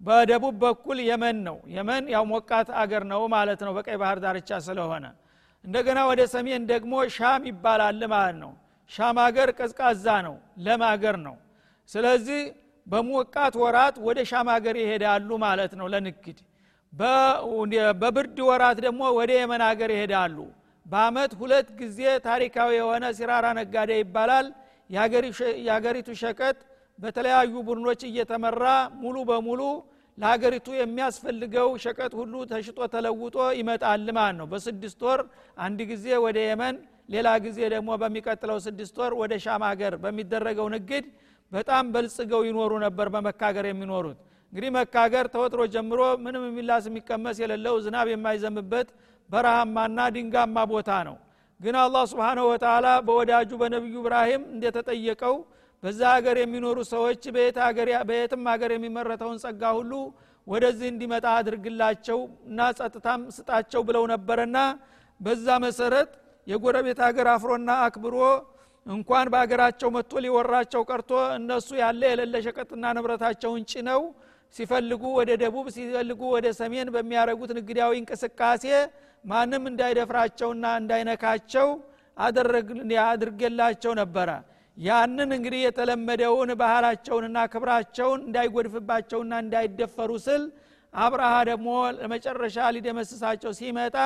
በደቡብ 0.00 0.54
በኩል 0.62 0.98
የመን 1.08 1.38
ነው። 1.46 1.56
የመን 1.74 2.04
ያው 2.14 2.24
ሞቃት 2.30 2.68
አገር 2.82 3.02
ነው 3.12 3.22
ማለት 3.34 3.60
ነው 3.66 3.72
በቀይ 3.76 3.96
ባህር 4.02 4.18
ዳርቻ 4.24 4.50
ስለሆነ። 4.66 5.04
እንደገና 5.64 5.98
ወደ 6.10 6.20
ሰሜን 6.34 6.62
ደግሞ 6.70 6.92
ሻም 7.16 7.42
ይባላል 7.50 8.00
ማለት 8.14 8.36
ነው። 8.44 8.52
ሻም 8.90 9.16
አገር 9.24 9.48
ቀዝቃዛ 9.58 10.06
ነው 10.26 10.34
ለም 10.58 10.82
አገር 10.88 11.16
ነው። 11.26 11.36
ስለዚህ 11.90 12.40
በሞቃት 12.90 13.54
ወራት 13.62 13.96
ወደ 14.06 14.18
ሻም 14.30 14.48
ሀገር 14.54 14.76
ይሄዳሉ 14.82 15.28
ማለት 15.44 15.72
ነው 15.80 15.86
ለንግድ። 15.92 16.38
በብርድ 18.00 18.38
ወራት 18.48 18.78
ደግሞ 18.86 19.02
ወደ 19.18 19.30
የመን 19.38 19.62
ሀገር 19.68 19.90
ይሄዳሉ። 19.94 20.36
በአመት 20.86 21.32
ሁለት 21.40 21.68
ጊዜ 21.80 21.98
ታሪካዊ 22.24 22.70
የሆነ 22.78 23.04
ሲራራ 23.18 23.46
ነጋዴ 23.58 23.90
ይባላል። 24.00 24.46
የሀገሪቱ 25.66 26.08
ሸቀጥ 26.22 26.56
በተለያዩ 26.98 27.52
ቡድኖች 27.68 28.00
እየተመራ 28.08 28.64
ሙሉ 29.02 29.16
በሙሉ 29.28 29.60
ለሀገሪቱ 30.18 30.68
የሚያስፈልገው 30.78 31.68
ሸቀጥ 31.84 32.12
ሁሉ 32.20 32.34
ተሽጦ 32.50 32.78
ተለውጦ 32.94 33.36
ይመጣል 33.58 34.06
ማለት 34.18 34.36
ነው። 34.40 34.46
በስድስት 34.52 35.00
ወር 35.06 35.20
አንድ 35.58 35.80
ጊዜ 35.92 36.06
ወደ 36.24 36.38
የመን 36.48 36.76
ሌላ 37.14 37.28
ጊዜ 37.44 37.58
ደግሞ 37.74 37.90
በሚቀጥለው 38.02 38.58
ስድስት 38.66 38.96
ወር 39.02 39.12
ወደ 39.20 39.32
ሻም 39.44 39.62
ሀገር 39.68 39.94
በሚደረገው 40.02 40.66
ንግድ 40.74 41.06
በጣም 41.52 41.84
በልጽገው 41.94 42.42
ይኖሩ 42.48 42.72
ነበር 42.84 43.06
በመካገር 43.14 43.64
የሚኖሩት። 43.68 44.18
እንግዲህ 44.52 44.70
መካገር 44.76 45.24
ተወጥሮ 45.34 45.62
ጀምሮ 45.74 46.00
ምንም 46.24 46.44
የሚላስ 46.48 46.84
የሚቀመስ 46.88 47.36
የሌለው 47.42 47.74
ዝናብ 47.84 48.06
የማይዘምበት 48.12 48.88
በረሃማና 49.30 49.98
ድንጋማ 50.14 50.56
ቦታ 50.72 50.90
ነው። 51.08 51.16
ግን 51.60 51.76
አላህ 51.82 52.04
ስብንሁ 52.10 52.44
ወተላ 52.50 52.86
በወዳጁ 53.06 53.50
በነቢዩ 53.60 53.96
እብራሂም 54.02 54.42
እንደተጠየቀው 54.54 55.34
በዛ 55.82 56.00
ሀገር 56.16 56.36
የሚኖሩ 56.40 56.78
ሰዎች 56.92 57.22
በየትም 58.06 58.46
ሀገር 58.52 58.70
የሚመረተውን 58.74 59.38
ጸጋ 59.44 59.62
ሁሉ 59.78 59.92
ወደዚህ 60.46 60.88
እንዲመጣ 60.92 61.26
አድርግላቸው 61.38 62.18
እና 62.48 62.60
ጸጥታም 62.78 63.22
ስጣቸው 63.36 63.82
ብለው 63.88 64.04
ነበረና 64.12 64.58
በዛ 65.20 65.46
መሰረት 65.64 66.10
የጎረቤት 66.46 67.00
ሀገር 67.06 67.26
አፍሮና 67.34 67.70
አክብሮ 67.86 68.16
እንኳን 68.86 69.26
በሀገራቸው 69.32 69.88
መጥቶ 69.96 70.12
ሊወራቸው 70.24 70.82
ቀርቶ 70.90 71.10
እነሱ 71.36 71.68
ያለ 71.80 72.02
የሌለ 72.10 72.34
ሸቀጥና 72.46 72.84
ንብረታቸውን 72.96 73.64
ጭነው 73.72 74.02
ሲፈልጉ 74.54 75.02
ወደ 75.18 75.30
ደቡብ 75.42 75.66
ሲፈልጉ 75.74 76.20
ወደ 76.34 76.46
ሰሜን 76.60 76.88
በሚያደረጉት 76.94 77.50
ንግዳዊ 77.58 77.92
እንቅስቃሴ 78.00 78.64
ማንም 79.24 79.64
እንዳይደፍራቸውና 79.70 80.66
እንዳይነካቸው 80.80 81.68
አድርጌላቸው 83.04 83.92
ነበረ። 84.00 84.30
ያንን 84.76 85.30
እንግዲህ 85.36 85.60
የተለመደውን 85.64 86.50
ባህላቸውንና 86.60 87.38
ክብራቸውን 87.52 88.20
እንዳይጎድፍባቸውና 88.26 89.32
እንዳይደፈሩ 89.44 90.10
ስል 90.26 90.42
አብርሃ 90.94 91.32
ደግሞ 91.50 91.68
ለመጨረሻ 91.98 92.68
ሊደመስሳቸው 92.76 93.52
ሲመጣ 93.58 93.96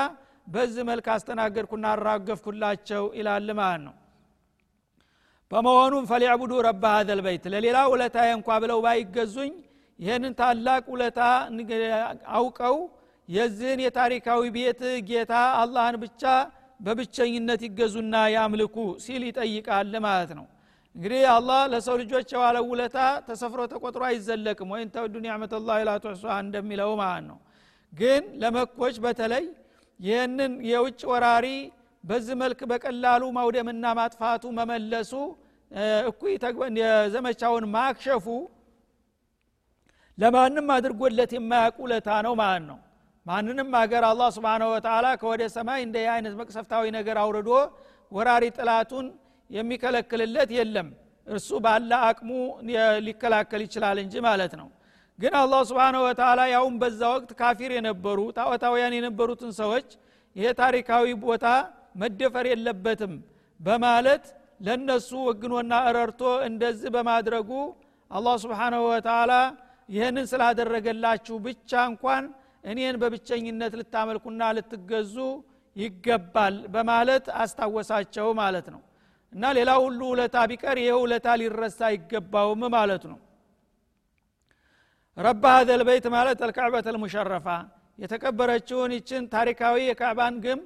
በዚህ 0.47 0.83
መልክ 0.91 1.07
አስተናገድኩና 1.15 1.85
አራገፍኩላቸው 1.95 3.05
ይላል 3.19 3.49
ማለት 3.61 3.83
ነው 3.87 3.95
በመሆኑም 5.51 6.05
ፈሊዕቡዱ 6.11 6.53
ረባ 6.67 6.85
ሀዘል 6.97 7.21
በይት 7.25 7.45
ለሌላ 7.53 7.79
ውለታ 7.93 8.19
እንኳ 8.37 8.49
ብለው 8.63 8.79
ባይገዙኝ 8.85 9.53
ይህንን 9.99 10.33
ታላቅ 10.39 10.85
ውለታ 10.93 11.21
አውቀው 12.37 12.77
የዚህን 13.29 13.81
የታሪካዊ 13.85 14.43
ቤት 14.57 14.81
ጌታ 15.11 15.35
አላህን 15.61 15.97
ብቻ 16.03 16.23
በብቸኝነት 16.81 17.61
ይገዙና 17.67 18.15
ያምልኩ 18.35 18.77
ሲል 19.05 19.23
ይጠይቃል 19.29 19.93
ማለት 20.07 20.31
ነው። 20.39 20.47
እንግዲህ 20.97 21.23
አላህ 21.37 21.61
ለሰው 21.73 21.97
ልጆች 22.03 22.29
የዋለው 22.35 22.65
ውለታ 22.73 22.97
ተሰፍሮ 23.29 23.61
ተቆጥሮ 23.73 24.03
አይዘለቅም። 24.09 24.69
ወይም 24.75 24.89
ተወዱ 24.95 25.15
ኒዕመት 25.25 25.53
ላ 25.69 25.79
ላ 25.89 25.95
እንደሚለው 26.39 26.91
ማለት 27.03 27.25
ነው። 27.31 27.39
ግን 27.93 28.23
ለመኮች 28.43 28.97
በተለይ 29.05 29.45
ይህንን 30.01 30.53
የውጭ 30.71 31.01
ወራሪ 31.11 31.47
በዚህ 32.05 32.35
መልክ 32.41 32.61
በቀላሉ 32.71 33.23
ማውደምና 33.37 33.85
ማጥፋቱ 33.99 34.45
መመለሱ 34.59 35.13
እኩይ 36.09 36.35
ዘመቻውን 37.15 37.65
ማክሸፉ 37.75 38.27
ለማንም 40.19 40.67
አድርጎለት 40.75 41.31
የማያውቅ 41.37 41.77
ውለታ 41.85 42.09
ነው 42.27 42.35
ማለት 42.41 42.65
ነው። 42.69 42.79
ማንንም 43.27 43.71
ሀገር 43.79 44.03
አላ 44.09 44.23
ስብንሁ 44.35 44.69
ወተላ 44.75 45.07
ከወደ 45.21 45.43
ሰማይ 45.55 45.81
እንደ 45.87 45.97
አይነት 46.15 46.35
መቅሰፍታዊ 46.41 46.85
ነገር 46.97 47.17
አውርዶ 47.23 47.51
ወራሪ 48.13 48.45
ጥላቱን 48.57 49.07
የሚከለክልለት 49.51 50.51
የለም። 50.57 50.89
እርሱ 51.27 51.51
ባለ 51.65 51.91
አቅሙ 52.09 52.31
ሊከላከል 53.07 53.63
ይችላል 53.67 53.99
እንጂ 54.05 54.15
ማለት 54.27 54.53
ነው። 54.61 54.69
ግን 55.19 55.35
አላህ 55.41 55.61
ስብንሁ 55.69 56.03
ወተላ 56.07 56.41
ያውም 56.55 56.75
በዛ 56.83 57.01
ወቅት 57.15 57.31
ካፊር 57.41 57.73
የነበሩ 57.77 58.19
ጣዖታውያን 58.39 58.97
የነበሩትን 58.99 59.53
ሰዎች 59.61 59.89
ይሄ 60.37 60.47
ታሪካዊ 60.61 61.07
ቦታ 61.25 61.45
መደፈር 61.95 62.47
የለበትም 62.51 63.15
በማለት 63.61 64.25
ለነሱ 64.67 65.11
ወግኖና 65.29 65.75
እረርቶ 65.89 66.23
እንደዚህ 66.49 66.91
በማድረጉ 66.95 67.51
አላህ 68.11 68.35
ስብሓናሁ 68.45 68.83
ወተላ 68.91 69.33
ይህንን 69.89 70.27
ስላደረገላችሁ 70.31 71.37
ብቻ 71.47 71.71
እንኳን 71.91 72.25
እኔን 72.65 72.97
በብቸኝነት 73.03 73.73
ልታመልኩና 73.81 74.43
ልትገዙ 74.57 75.17
ይገባል 75.77 76.55
በማለት 76.75 77.27
አስታወሳቸው 77.43 78.27
ማለት 78.41 78.67
ነው። 78.75 78.81
እና 79.33 79.45
ሌላ 79.59 79.71
ሁሉ 79.85 80.01
ውለታ 80.13 80.37
ቢቀር 80.51 80.77
ይህ 80.81 80.97
ውለታ 81.03 81.29
ሊረሳ 81.41 81.81
አይገባውም 81.89 82.63
ማለቱ 82.75 83.05
ነው። 83.13 83.21
ረባ 85.17 85.45
ሀዘል 85.57 85.83
በይት 85.89 86.07
ማለት 86.15 86.39
አልካዕበት 86.47 86.87
አልሙሸረፋ 86.91 87.49
የተቀበረችውን 87.99 88.93
ይችን 88.97 89.25
ታሪካዊ 89.35 89.77
የካዕባን 89.89 90.37
ግንብ 90.45 90.63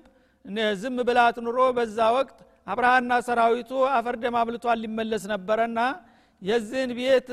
ዝም 0.81 0.99
ብላት 1.09 1.37
ኑሮ 1.47 1.59
በዛ 1.77 1.99
ወቅት 2.17 2.39
አብርሃና 2.67 3.13
ሰራዊቱ 3.27 3.71
አፈርደም 3.97 4.37
አብልቷን 4.41 4.81
ሊመለስ 4.83 5.25
ነበረና 5.33 5.81
የዚህን 6.43 6.91
ቤት 6.99 7.29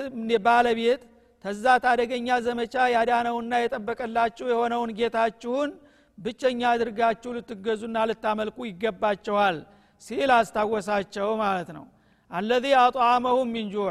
ባለቤት 0.46 1.02
ተዛት 1.46 1.84
አደገኛ 1.92 2.28
ዘመቻ 2.46 2.76
ያዳነውና 2.94 3.54
የጠበቀላችሁ 3.64 4.46
የሆነውን 4.52 4.92
ጌታችሁን 5.00 5.72
ብቸኛ 6.18 6.62
አድርጋችሁ 6.72 7.32
ልትገዙና 7.38 8.06
ልታመልኩ 8.10 8.58
ይገባቸዋል 8.70 9.58
ሲል 10.04 10.32
አስታወሳቸው 10.38 11.30
ማለት 11.44 11.70
ነው። 11.78 11.86
አለዚ 12.32 12.66
አጣመሁም 12.84 13.50
ሚን 13.56 13.68
ጁዕ 13.74 13.90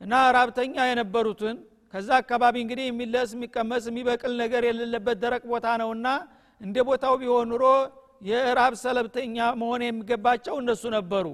እና 0.00 0.14
ራብተኛ 0.36 0.76
የነበሩትን 0.88 1.56
ከዛ 1.94 2.08
አካባቢ 2.22 2.56
እንግዲህ 2.62 2.86
የሚለስ 2.88 3.30
የሚቀመስ 3.36 3.84
የሚበቅል 3.90 4.32
ነገር 4.42 4.62
የሌለበት 4.68 5.18
ደረቅ 5.24 5.42
ቦታ 5.52 5.66
ነውና 5.82 6.06
እንደ 6.60 6.76
ቦታው 6.88 7.14
ቢሆን 7.20 7.46
ኑሮ 7.52 7.64
የእራብ 8.24 8.74
ሰለብተኛ 8.82 9.36
መሆን 9.60 9.82
የሚገባቸው 9.84 10.54
እነሱ 10.62 10.82
ነበሩ። 10.96 11.26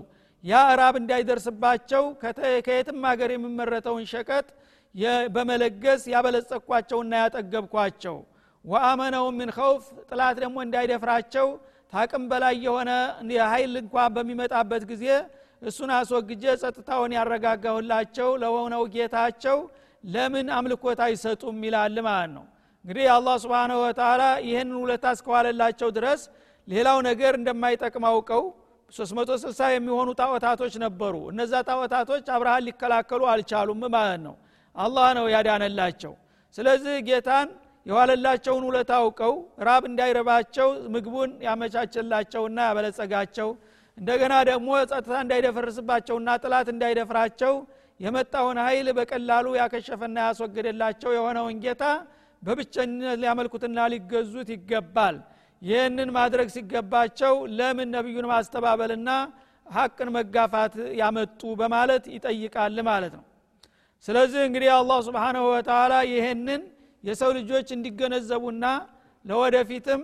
ያ 0.44 0.60
እራብ 0.72 0.94
እንዳይደርስባቸው 1.00 2.04
ከየትም 2.66 3.00
ሀገር 3.08 3.30
የሚመረተውን 3.34 4.04
ሸቀጥ 4.12 4.46
በመለገስ 5.34 6.02
ያበለጸኳቸውና 6.12 7.12
ያጠገብኳቸው። 7.22 8.16
ወአመነው 8.64 9.26
ምን 9.36 9.50
ኸውፍ 9.58 9.84
ጥላት 10.08 10.36
ደግሞ 10.42 10.56
እንዳይደፍራቸው 10.64 11.46
ታቅም 11.92 12.24
በላይ 12.30 12.54
የሆነ 12.64 12.90
ኃይል 13.52 13.72
እንኳ 13.82 13.94
በሚመጣበት 14.16 14.82
ጊዜ 14.90 15.06
እሱን 15.62 15.90
አስወግጄ 15.96 16.42
ጸጥታውን 16.62 17.12
ያረጋጋሁላቸው 17.16 18.28
ለሆነው 18.42 18.82
ጌታቸው 18.94 19.58
ለምን 20.04 20.46
አምልኮት 20.58 21.00
አይሰጡም? 21.06 21.58
ይላል 21.66 21.96
ማለት 22.06 22.30
ነው። 22.36 22.44
እንግዲህ 22.84 23.06
አላህ 23.14 23.34
ስብንሁ 23.42 23.78
ወተላ 23.84 24.20
ይህንን 24.46 24.76
ውለታ 24.82 25.06
እስከዋለላቸው 25.16 25.88
ድረስ 25.96 26.20
ሌላው 26.68 26.98
ነገር 27.08 27.32
እንደማይጠቅም 27.38 28.04
አውቀው 28.10 28.42
360 28.92 29.70
የሚሆኑ 29.74 30.08
ጣዖታቶች 30.20 30.74
ነበሩ። 30.84 31.14
እነዛ 31.32 31.52
ጣዖታቶች 31.68 32.24
አብርሃን 32.36 32.64
ሊከላከሉ 32.68 33.22
አልቻሉም 33.32 33.82
ማለት 33.94 34.20
ነው። 34.26 34.34
አላህ 34.76 35.08
ነው 35.18 35.26
ያዳነላቸው። 35.34 36.12
ስለዚህ 36.58 36.94
ጌታን 37.08 37.48
የዋለላቸውን 37.86 38.64
ውለታ 38.68 38.92
አውቀው 39.02 39.34
ራብ 39.68 39.84
እንዳይረባቸው 39.90 40.68
ምግቡን 40.94 41.30
ያመቻችላቸውና 41.46 42.58
ያበለጸጋቸው 42.68 43.48
እንደገና 43.98 44.34
ደግሞ 44.50 44.68
ጸጥታ 44.90 45.14
እንዳይደፈርስባቸውና 45.24 46.30
ጥላት 46.42 46.68
እንዳይደፍራቸው 46.74 47.54
የመጣውን 48.00 48.58
ኃይል 48.66 48.88
በቀላሉ 48.98 49.46
ያከሸፈና 49.60 50.18
ያስወገደላቸው 50.28 51.10
የሆነውን 51.16 51.56
ጌታ 51.64 51.84
በብቸኝነት 52.42 53.18
ሊያመልኩትና 53.22 53.78
ሊገዙት 53.94 54.48
ይገባል 54.54 55.16
ይህንን 55.62 56.10
ማድረግ 56.16 56.48
ሲገባቸው 56.54 57.34
ለምን 57.58 57.88
ነቢዩን 57.96 58.26
ማስተባበልና 58.30 59.10
ሀቅን 59.66 60.08
መጋፋት 60.16 60.72
ያመጡ 61.00 61.40
በማለት 61.60 62.04
ይጠይቃል 62.14 62.78
ማለት 62.88 63.12
ነው። 63.18 63.24
ስለዚህ 64.04 64.40
እንግዲህ 64.48 64.70
አላህ 64.76 64.98
ስብንሁ 65.06 65.44
ወተላ 65.52 65.94
ይህንን 66.12 66.62
የሰው 67.04 67.30
ልጆች 67.38 67.68
እንዲገነዘቡና 67.76 68.64
ለወደፊትም 69.24 70.00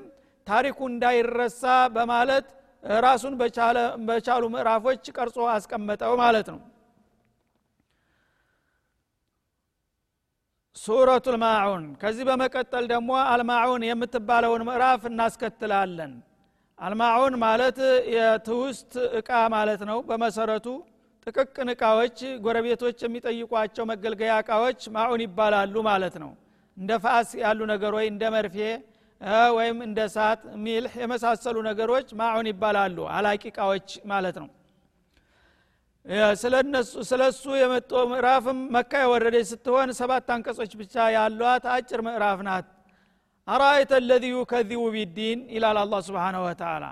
ታሪኩ 0.47 0.79
እንዳይረሳ 0.91 1.63
በማለት 1.97 2.47
ራሱን 3.03 3.35
በቻሉ 4.09 4.43
ምዕራፎች 4.53 5.05
ቀርጾ 5.17 5.47
አስቀመጠው 5.55 6.13
ማለት 6.23 6.49
ነው 6.53 6.61
ሱረቱ 10.77 11.27
ልማዑን 11.35 11.85
ከዚህ 12.01 12.25
በመቀጠል 12.29 12.85
ደግሞ 12.91 13.11
አልማዑን 13.27 13.83
የምትባለውን 13.89 14.63
ምዕራፍ 14.69 15.03
እናስከትላለን። 15.11 16.13
አልማዑን 16.79 17.35
ማለት 17.45 17.79
የትውስት 18.15 18.91
እቃ 19.21 19.31
ማለት 19.55 19.83
ነው። 19.91 19.99
በመሰረቱ 20.09 20.67
ጥቅቅን 21.27 21.69
እቃዎች 21.73 22.19
ጎረቤቶች 22.45 22.99
የሚጠይቋቸው 23.05 23.85
መገልገያ 23.93 24.35
እቃዎች 24.43 24.83
ማዑን 24.97 25.23
ይባላሉ 25.27 25.75
ማለት 25.89 26.17
ነው። 26.25 26.31
እንደ 26.77 26.93
ፋስ 27.05 27.31
ያሉ 27.43 27.61
ነገሮች 27.73 28.07
እንደ 28.11 28.25
መርፌ 28.35 28.57
ወይም 29.57 29.79
እንደ 29.87 30.01
ሳት 30.15 30.41
ሚልህ 30.65 30.95
የመሳሰሉ 31.03 31.57
ነገሮች 31.69 32.09
ማዑን 32.21 32.49
ይባላሉ። 32.51 32.99
አላቂ 33.17 33.43
እቃዎች 33.53 33.89
ማለት 34.07 34.37
ነው 34.43 34.49
ስለ 37.05 37.23
እሱ 37.29 37.45
የመጣው 37.61 38.03
ምዕራፍም 38.11 38.59
መካ 38.75 38.93
የወረደች 39.03 39.47
ስትሆን 39.51 39.89
ሰባት 39.99 40.29
አንቀጾች 40.35 40.73
ብቻ 40.81 40.95
ያሏት 41.15 41.65
አጭር 41.75 42.01
ምዕራፍ 42.07 42.41
ናት። 42.49 42.67
አራአይተ 43.49 43.99
ለዚ 44.05 44.25
ዩከዚቡ 44.33 44.83
ቢዲን 44.95 45.41
ይላል 45.55 45.79
አላ 45.83 45.99
ስብንሁ 46.07 46.43
ወተላ 46.47 46.85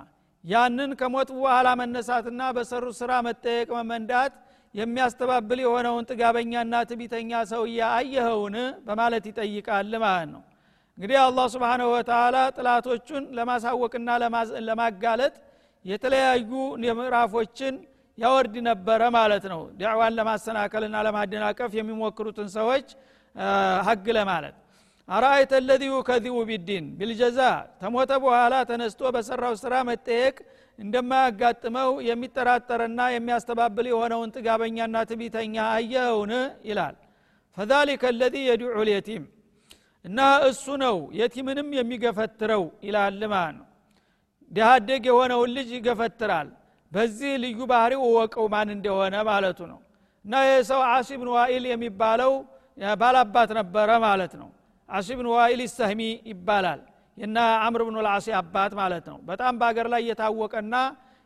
ያንን 0.44 0.90
ከሞት 1.00 1.28
በኋላ 1.36 1.68
መነሳትና 1.80 2.40
በሰሩ 2.56 2.84
ስራ 2.98 3.12
መጠየቅ 3.26 3.68
መመንዳት 3.78 4.34
የሚያስተባብል 4.74 5.58
የሆነውን 5.64 6.06
ጥጋበኛና 6.10 6.74
ትቢተኛ 6.90 7.30
ሰውዬ 7.52 7.78
አየኸውን? 7.90 8.56
በማለት 8.86 9.24
ይጠይቃል 9.30 9.92
ማለት 10.04 10.28
ነው። 10.34 10.42
እንግዲህ 10.98 11.18
አላህ 11.22 11.46
ስብንሁ 11.54 11.88
ወተላ 11.94 12.36
ጥላቶቹን 12.56 13.24
ለማሳወቅና 13.38 14.08
ለማጋለጥ 14.68 15.34
የተለያዩ 15.84 16.50
ምዕራፎችን 16.98 17.74
ያወርድ 18.18 18.54
ነበረ 18.68 19.02
ማለት 19.16 19.44
ነው። 19.52 19.60
ዳዕዋን 19.80 20.12
ለማሰናከልና 20.18 20.96
ለማደናቀፍ 21.06 21.70
የሚሞክሩትን 21.78 22.48
ሰዎች 22.56 22.86
ሀግ 23.86 24.06
ለማለት። 24.18 24.56
አራአይተ 25.08 25.52
ለዚ 25.66 25.82
ዩከዚቡ 25.90 26.36
ቢዲን 26.50 26.84
ቢልጀዛ 26.98 27.38
ተሞተ 27.80 28.12
በኋላ 28.22 28.54
ተነስቶ 28.70 29.10
በሰራው 29.14 29.54
ስራ 29.62 29.74
መጠየቅ 29.88 30.36
እንደማያጋጥመው 30.78 31.90
የሚጠራጠርና 32.06 33.00
የሚያስተባብል 33.14 33.86
የሆነውን 33.90 34.32
ጥጋበኛና 34.36 34.96
ትቢተኛ 35.10 35.56
አየኸውን? 35.74 36.32
ይላል። 36.68 36.94
ፈዛሊከ 37.56 38.04
ለዚ 38.20 38.34
የድዑ 38.48 38.76
ልየቲም 38.88 39.24
እና 40.04 40.18
እሱ 40.48 40.64
ነው 40.82 40.96
የቲምንም 41.18 41.68
የሚገፈትረው 41.78 42.64
ይላል 42.86 43.20
ማለት 43.34 43.54
ነው። 43.58 43.66
ደሃደግ 44.50 45.02
የሆነውን 45.10 45.50
ልጅ 45.56 45.68
ይገፈትራል 45.76 46.48
በዚህ 46.94 47.32
ልዩ 47.42 47.60
ባህሪው 47.70 48.02
እወቀው 48.08 48.46
ማን 48.52 48.68
እንደሆነ 48.74 49.14
ማለቱ 49.28 49.60
ነው። 49.70 49.78
እና 50.24 50.34
ይህ 50.46 50.58
ሰው 50.68 50.80
አሲ 50.88 51.08
ብን 51.20 51.30
ዋኢል 51.34 51.64
የሚባለው 51.70 52.32
ባላባት 52.98 53.50
ነበረ 53.58 53.90
ማለት 54.04 54.32
ነው። 54.40 54.48
አሲ 54.88 55.08
ብን 55.18 55.28
ዋኢል 55.34 55.60
ሰህሚ 55.74 56.00
ይባላል። 56.30 56.80
የነ 57.16 57.36
አምር 57.66 57.82
ብን 57.86 57.96
ልዓሲ 58.06 58.28
አባት 58.38 58.72
ማለት 58.80 59.06
ነው። 59.12 59.18
በጣም 59.28 59.52
በአገር 59.60 59.86
ላይ 59.92 60.02
የታወቀና 60.08 60.76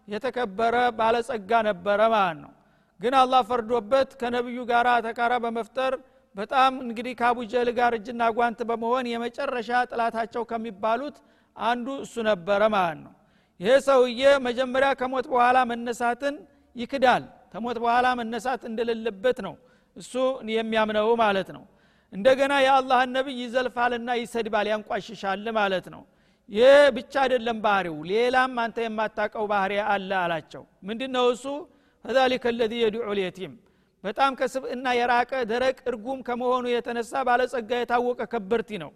የተከበረ 0.08 0.76
ባለጸጋ 0.98 1.50
ነበረ 1.68 2.00
ማለት 2.14 2.38
ነው። 2.44 2.52
ግን 3.00 3.14
አላህ 3.20 3.40
ፈርዶበት 3.50 4.10
ከነቢዩ 4.20 4.60
ጋር 4.70 4.86
ተካራ 5.06 5.32
በመፍጠር 5.44 5.92
በጣም 6.34 6.72
እንግዲህ 6.84 7.12
ከአቡጀህል 7.20 7.68
ጋር 7.78 7.92
እጅና 7.98 8.22
ጓንት 8.36 8.60
በመሆን 8.68 9.06
የመጨረሻ 9.12 9.70
ጠላታቸው 9.90 10.42
ከሚባሉት 10.50 11.16
አንዱ 11.56 11.86
እሱ 12.04 12.14
ነበረ 12.28 12.62
ማለት 12.74 12.98
ነው 13.04 13.12
ይሄ 13.60 13.70
ሰውዬ 13.86 14.22
መጀመሪያ 14.46 14.88
ከሞት 15.00 15.26
በኋላ 15.32 15.58
መነሳትን 15.70 16.34
ይክዳል። 16.76 17.22
ከሞት 17.52 17.78
በኋላ 17.82 18.06
መነሳት 18.20 18.62
እንደሌለበት 18.70 19.38
ነው 19.46 19.54
እሱ 19.96 20.12
የሚያምነው 20.56 21.08
ማለት 21.22 21.48
ነው። 21.56 21.64
እንደገና 22.12 22.52
የአላህን 22.64 23.10
ነቢይ 23.16 23.38
ይዘልፋልና 23.42 24.10
ይሰድባል 24.20 24.66
ያንቋሽሻል 24.72 25.46
ማለት 25.58 25.86
ነው። 25.94 26.02
ይህ 26.48 26.76
ብቻ 26.96 27.14
አይደለም 27.24 27.58
ባህሪው 27.64 27.96
ሌላም 28.10 28.52
አንተ 28.62 28.78
የማታቀው 28.84 29.44
ባህሪ 29.50 29.72
አለ 29.88 30.10
አላቸው። 30.22 30.62
ምንድን 30.88 31.10
ነው 31.16 31.26
እሱ? 31.34 31.44
ፈዛሊከ 32.04 32.44
ለዚ 32.58 32.72
የድዑ 32.82 33.02
በጣም 34.04 34.32
ከስብእና 34.38 34.86
የራቀ 34.96 35.32
ደረቅ 35.50 35.78
እርጉም 35.90 36.18
ከመሆኑ 36.26 36.64
የተነሳ 36.72 37.12
ባለጸጋ 37.28 37.70
የታወቀ 37.80 38.20
ከበርቲ 38.32 38.70
ነው። 38.82 38.90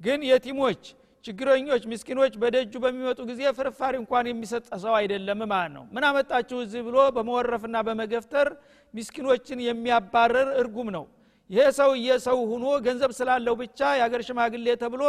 ግን 0.00 0.20
የቲሞች 0.28 0.82
ችግረኞች 1.26 1.82
ምስኪኖች 1.90 2.34
በደጁ 2.42 2.72
በሚመጡ 2.82 3.18
ጊዜ 3.30 3.42
ፍርፋሪ 3.56 3.94
እንኳን 4.00 4.26
የሚሰጥ 4.30 4.64
ሰው 4.84 4.94
አይደለም 4.98 5.40
ማለት 5.46 5.72
ነው። 5.76 5.84
ምን 5.94 6.04
አመጣችሁ 6.08 6.58
እዚህ 6.64 6.82
ብሎ 6.88 6.96
በመወረፍና 7.16 7.76
በመገፍተር 7.86 8.48
ምስኪኖችን 8.94 9.58
የሚያባረር 9.66 10.50
እርጉም 10.60 10.90
ነው። 10.96 11.04
ይሄ 11.50 11.64
ሰውዬ 11.78 12.08
ሰው 12.26 12.38
ሁኖ 12.50 12.66
ገንዘብ 12.86 13.10
ስላለው 13.18 13.54
ብቻ 13.60 13.80
የአገር 13.98 14.22
ሽማግሌ 14.28 14.68
ተብሎ 14.80 15.02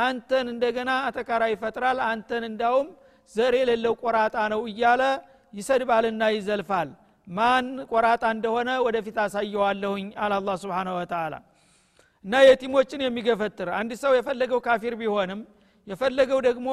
አንተን 0.00 0.46
እንደገና 0.52 0.90
አተካራ 1.08 1.42
ይፈጥራል 1.52 1.98
አንተን 2.08 2.44
እንዳውም 2.50 2.88
ዘር 3.32 3.54
የሌለው 3.60 3.94
ቆራጣ 4.02 4.36
ነው 4.52 4.60
እያለ 4.70 5.02
ይሰድባልና 5.54 6.22
ይዘልፋል። 6.36 6.88
ማን 7.26 7.66
ቆራጣ 7.90 8.24
እንደሆነ 8.36 8.70
ወደፊት 8.86 9.18
አሳየዋለሁኝ 9.24 10.06
አለ 10.22 10.32
አላ 10.38 10.56
ስብን 10.62 10.88
ወተላ 10.96 11.34
እና 12.24 12.34
የቲሞችን 12.46 13.00
የሚገፈትር። 13.04 13.68
አንድ 13.78 13.92
ሰው 14.02 14.12
የፈለገው 14.16 14.60
ካፊር 14.66 14.94
ቢሆንም 15.00 15.40
የፈለገው 15.86 16.38
ደግሞ 16.46 16.68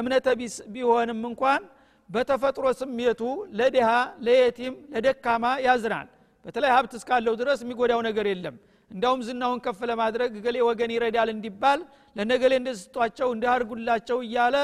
እምነተ 0.00 0.28
ቢስ 0.40 0.56
ቢሆንም 0.74 1.20
እንኳን 1.30 1.62
በተፈጥሮ 2.10 2.66
ስሜቱ 2.80 3.22
ለድሃ 3.58 3.88
ለየቲም 4.26 4.74
ለደካማ 4.92 5.44
ያዝናል። 5.66 6.06
በተለይ 6.44 6.70
ሀብት 6.74 6.92
እስካለው 6.98 7.34
ድረስ 7.40 7.58
የሚጎዳው 7.64 8.00
ነገር 8.08 8.26
የለም። 8.30 8.54
እንዳውም 8.90 9.20
ዝናውን 9.26 9.58
ከፍ 9.64 9.80
ለማድረግ 9.90 10.30
ገሌ 10.44 10.56
ወገን 10.68 10.92
ይረዳል 10.94 11.30
እንዲባል 11.34 11.80
ለነገሌ 12.16 12.52
እንደስጧቸው 12.60 13.28
እንዳርጉላቸው 13.34 14.18
እያለ 14.26 14.56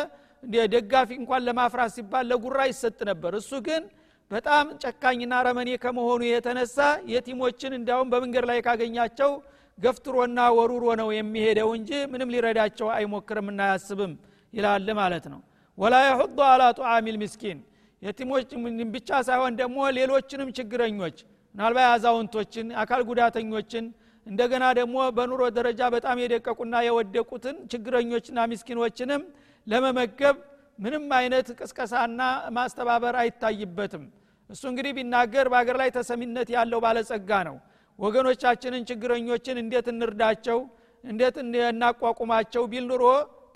ደጋፊ 0.71 1.11
እንኳን 1.21 1.43
ለማፍራት 1.47 1.91
ሲባል 1.97 2.25
ለጉራ 2.31 2.61
ይሰጥ 2.71 2.99
ነበር። 3.11 3.33
እሱ 3.41 3.53
ግን 3.67 3.83
በጣም 4.31 4.67
ጨካኝና 4.83 5.35
ረመኔ 5.47 5.71
ከመሆኑ 5.83 6.23
የተነሳ 6.29 6.79
የቲሞችን 7.13 7.73
እንዲያውም 7.79 8.11
በመንገድ 8.13 8.45
ላይ 8.51 8.59
ካገኛቸው 8.67 9.31
ገፍትሮና 9.79 10.41
ወሩሮ 10.57 10.85
ነው 11.01 11.09
የሚሄደው 11.17 11.71
እንጂ 11.79 11.91
ምንም 12.13 12.33
ሊረዳቸው 12.35 12.89
አይሞክርም 12.97 13.49
እና 13.53 13.61
አያስብም 13.69 14.13
ይላል 14.53 14.89
ማለት 15.01 15.25
ነው። 15.33 15.41
ወላ 15.79 15.95
የሑዱ 16.05 16.39
አላ 16.49 16.65
ጡዓሚል 16.79 17.17
ምስኪን 17.23 17.59
የቲሞች 18.03 18.51
ብቻ 18.95 19.11
ሳይሆን 19.29 19.53
ደግሞ 19.61 19.79
ሌሎችንም 19.99 20.49
ችግረኞች 20.59 21.17
ምናልባት 21.55 21.87
አዛውንቶችን 21.93 22.67
አካል 22.83 23.03
ጉዳተኞችን 23.09 23.85
እንደገና 24.27 24.65
ደግሞ 24.79 24.97
በኑሮ 25.17 25.43
ደረጃ 25.57 25.81
በጣም 25.95 26.17
የደቀቁና 26.23 26.75
የወደቁትን 26.87 27.57
ችግረኞችና 27.73 28.47
ምስኪኖችንም 28.53 29.23
ለመመገብ 29.67 30.37
ምንም 30.79 31.05
አይነት 31.19 31.49
ቅስቀሳና 31.59 32.21
ማስተባበር 32.57 33.17
አይታይበትም። 33.21 34.05
እሱ 34.51 34.63
እንግዲህ 34.71 34.93
ቢናገር 34.97 35.47
በአገር 35.53 35.77
ላይ 35.83 35.91
ተሰሚነት 35.97 36.49
ያለው 36.57 36.81
ባለጸጋ 36.85 37.31
ነው 37.49 37.57
ወገኖቻችንን 37.99 38.83
ችግረኞችን 38.91 39.57
እንዴት 39.63 39.87
እንርዳቸው? 39.93 40.59
እንዴት 41.05 41.37
እናቋቁማቸው 41.43 42.63
ቢል 42.73 42.85
ኑሮ 42.91 43.05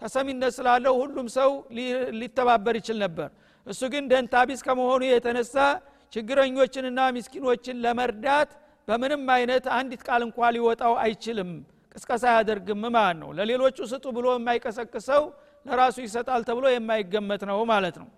ተሰሚነት 0.03 0.53
ስላለው 0.59 0.95
ሁሉም 1.01 1.29
ሰው 1.37 1.51
ሊተባበር 2.21 2.75
ይችል 2.81 2.99
ነበር። 3.05 3.29
እሱ 3.67 3.81
ግን 3.93 4.05
ደንታቢስ 4.13 4.61
ከመሆኑ 4.67 5.03
የተነሳ 5.09 5.55
ችግረኞችንና 6.13 7.01
ምስኪኖችን 7.17 7.77
ለመርዳት 7.85 8.51
በምንም 8.89 9.25
አይነት 9.35 9.65
አንዲት 9.79 10.03
ቃል 10.09 10.23
እንኳ 10.27 10.39
ሊወጣው 10.57 10.95
አይችልም። 11.03 11.51
ቅስቀሳ 11.95 12.25
አያደርግም 12.33 12.83
ማለት 12.97 13.19
ነው። 13.23 13.31
ለሌሎቹ 13.39 13.79
ስጡ 13.93 14.05
ብሎ 14.17 14.27
የማይቀሰቅሰው 14.37 15.23
ለራሱ 15.67 15.97
ይሰጣል 16.07 16.43
ተብሎ 16.49 16.67
የማይገመት 16.73 17.43
ነው 17.51 17.59
ማለት 17.73 17.97
ነው። 18.03 18.09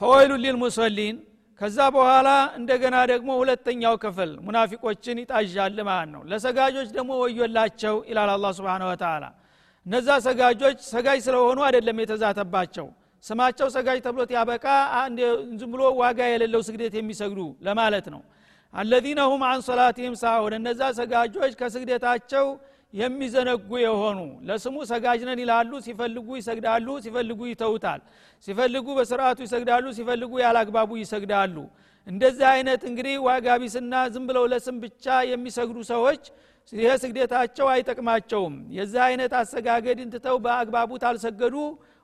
ፈወይሉ 0.00 0.32
ሊልሙሰሊን 0.44 1.16
ከዛ 1.60 1.78
በኋላ 1.94 2.28
እንደገና 2.58 2.96
ደግሞ 3.10 3.30
ሁለተኛው 3.40 3.94
ክፍል 4.04 4.30
ሙናፊቆችን 4.44 5.18
ይጣዣል 5.22 5.76
ማለት 5.88 6.08
ነው። 6.14 6.22
ለሰጋጆች 6.30 6.88
ደግሞ 6.96 7.10
ወዮላቸው 7.22 7.96
ይላል 8.10 8.30
አላ 8.34 8.52
ስብን 8.58 8.84
ወተላ 8.88 9.24
እነዛ 9.86 10.08
ሰጋጆች 10.26 10.78
ሰጋጅ 10.88 11.20
ስለሆኑ 11.26 11.58
አይደለም 11.66 12.00
የተዛተባቸው። 12.02 12.86
ስማቸው 13.24 13.68
ሰጋጅ 13.76 13.98
ተብሎት 14.06 14.30
ያበቃ 14.36 14.66
ዝም 15.60 15.70
ብሎ 15.74 15.82
ዋጋ 16.00 16.20
የሌለው 16.30 16.62
ስግደት 16.68 16.94
የሚሰግዱ 16.98 17.40
ለማለት 17.66 18.06
ነው። 18.14 18.22
አለዚነ 18.74 19.20
ሁም 19.30 19.42
አን 19.46 19.60
ሶላቲህም 19.68 20.14
ሳሁን 20.20 20.52
እነዛ 20.58 20.80
ሰጋጆች 20.98 21.52
ከስግደታቸው 21.60 22.46
የሚዘነጉ 22.94 23.70
የሆኑ 23.80 24.18
ለስሙ 24.48 24.76
ሰጋጅ 24.90 25.20
ነን 25.28 25.40
ይላሉ 25.42 25.72
ሲፈልጉ 25.84 26.28
ይሰግዳሉ 26.40 26.86
ሲፈልጉ 27.04 27.40
ይተውታል። 27.50 28.00
ሲፈልጉ 28.44 28.86
በስርዓቱ 28.98 29.38
ይሰግዳሉ 29.46 29.86
ሲፈልጉ 29.98 30.32
ያላግባቡ 30.42 30.90
ይሰግዳሉ። 31.02 31.56
እንደዚህ 32.06 32.46
አይነት 32.54 32.82
እንግዲህ 32.90 33.14
ዋጋቢስና 33.26 33.94
ዝም 34.14 34.24
ብለው 34.28 34.44
ለስም 34.52 34.76
ብቻ 34.84 35.06
የሚሰግዱ 35.30 35.78
ሰዎች 35.92 36.22
ይህ 36.72 36.90
ስግደታቸው 37.02 37.66
አይጠቅማቸውም። 37.72 38.54
የዚህ 38.76 39.00
አይነት 39.06 39.32
አሰጋገድ 39.38 39.98
እንትተው 40.04 40.36
በአግባቡ 40.44 40.90
ታልሰገዱ 41.02 41.56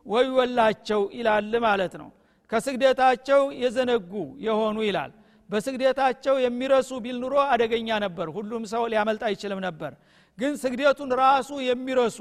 ወዮላቸው 0.07 1.03
ይላል 1.19 1.53
ማለት 1.67 1.95
ነው። 2.01 2.09
ከስግደታቸው 2.51 3.41
የዘነጉ 3.63 4.13
የሆኑ 4.47 4.77
ይላል። 4.89 5.13
በስግደታቸው 5.51 6.35
የሚረሱ 6.45 6.91
ቢል 7.05 7.17
ኑሮ 7.23 7.35
አደገኛ 7.53 7.89
ነበር። 8.05 8.29
ሁሉም 8.37 8.63
ሰው 8.73 8.83
ሊያመልጥ 8.93 9.23
አይችልም 9.29 9.61
ነበር 9.67 9.93
ግን 10.39 10.53
ስግደቱን 10.63 11.11
ራሱ 11.21 11.51
የሚረሱ 11.67 12.19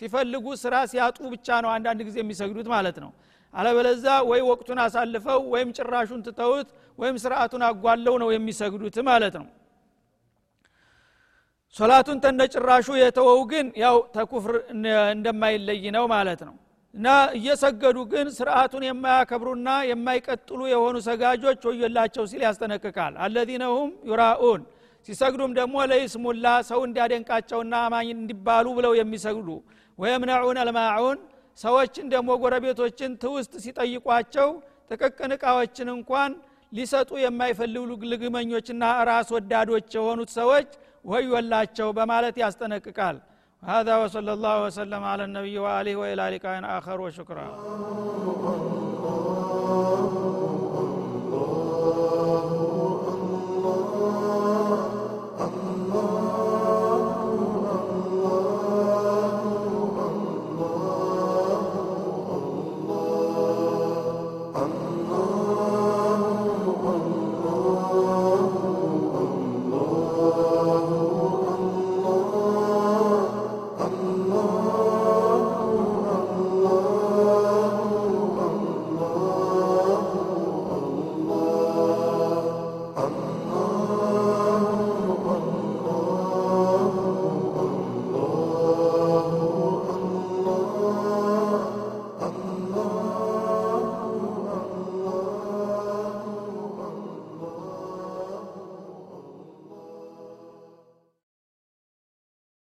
ሲፈልጉ 0.00 0.46
ስራ 0.62 0.74
ሲያጡ 0.90 1.18
ብቻ 1.32 1.48
ነው 1.64 1.70
አንዳንድ 1.76 2.00
ጊዜ 2.08 2.16
የሚሰግዱት 2.22 2.68
ማለት 2.74 2.98
ነው። 3.04 3.10
አለበለዛ 3.54 4.06
ወይ 4.30 4.40
ወቅቱን 4.48 4.78
አሳልፈው 4.84 5.40
ወይም 5.52 5.68
ጭራሹን 5.76 6.20
ትተውት 6.26 6.68
ወይም 6.98 7.16
ስርአቱን 7.22 7.62
አጓለው 7.68 8.14
ነው 8.22 8.28
የሚሰግዱት 8.34 8.96
ማለት 9.08 9.34
ነው። 9.40 9.46
ሶላቱን 11.76 12.18
ተነጭራሹ 12.24 12.88
የተወው 13.00 13.40
ግን 13.50 13.66
ያው 13.82 13.96
ተኩፍር 14.14 14.54
እንደማይለይ 15.14 15.84
ነው 15.96 16.04
ማለት 16.14 16.40
ነው። 16.48 16.54
እና 16.94 17.08
እየሰገዱ 17.38 17.98
ግን 18.12 18.26
ስርአቱን 18.36 18.84
የማያከብሩና 18.86 19.68
የማይቀጥሉ 19.90 20.60
የሆኑ 20.72 20.96
ሰጋጆች 21.08 21.60
ወዮላቸው 21.68 22.24
ሲል 22.30 22.42
ያስጠነቅቃል። 22.46 23.14
አለዚነ 23.24 23.64
ሁም 23.74 23.90
ዩራኡን 24.10 24.62
ሲሰግዱም 25.08 25.52
ደግሞ 25.58 25.76
ለይስሙላ 25.90 26.46
ሰው 26.70 26.80
እንዲያደንቃቸውና 26.88 27.74
አማኝ 27.86 28.08
እንዲባሉ 28.16 28.66
ብለው 28.78 28.92
የሚሰግዱ 29.00 29.48
ወየምናዑን 29.98 30.58
አልማዑን 30.64 31.18
ሰዎችን 31.58 32.10
ደግሞ 32.14 32.30
ጎረቤቶችን 32.42 33.12
ትውስት 33.22 33.54
ሲጠይቋቸው 33.64 34.50
ጥቅቅን 34.90 35.32
እቃዎችን 35.36 35.88
እንኳን 35.96 36.32
ሊሰጡ 36.72 37.10
የማይፈልጉ 37.22 37.84
ልግመኞችና 38.12 38.84
ራስ 39.10 39.28
ወዳዶች 39.36 39.88
የሆኑት 39.98 40.30
ሰዎች 40.38 40.68
ወዮላቸው 41.04 41.90
በማለት 41.98 42.36
ያስጠነቅቃል። 42.44 43.18
هذا 43.62 43.94
وصلى 43.96 44.32
الله 44.32 44.56
وسلم 44.66 45.02
على 45.04 45.24
النبي 45.24 45.58
وآله 45.58 45.96
وإلى 45.96 46.24
لقاء 46.34 46.56
آخر 46.78 47.00
وشكرا 47.00 47.46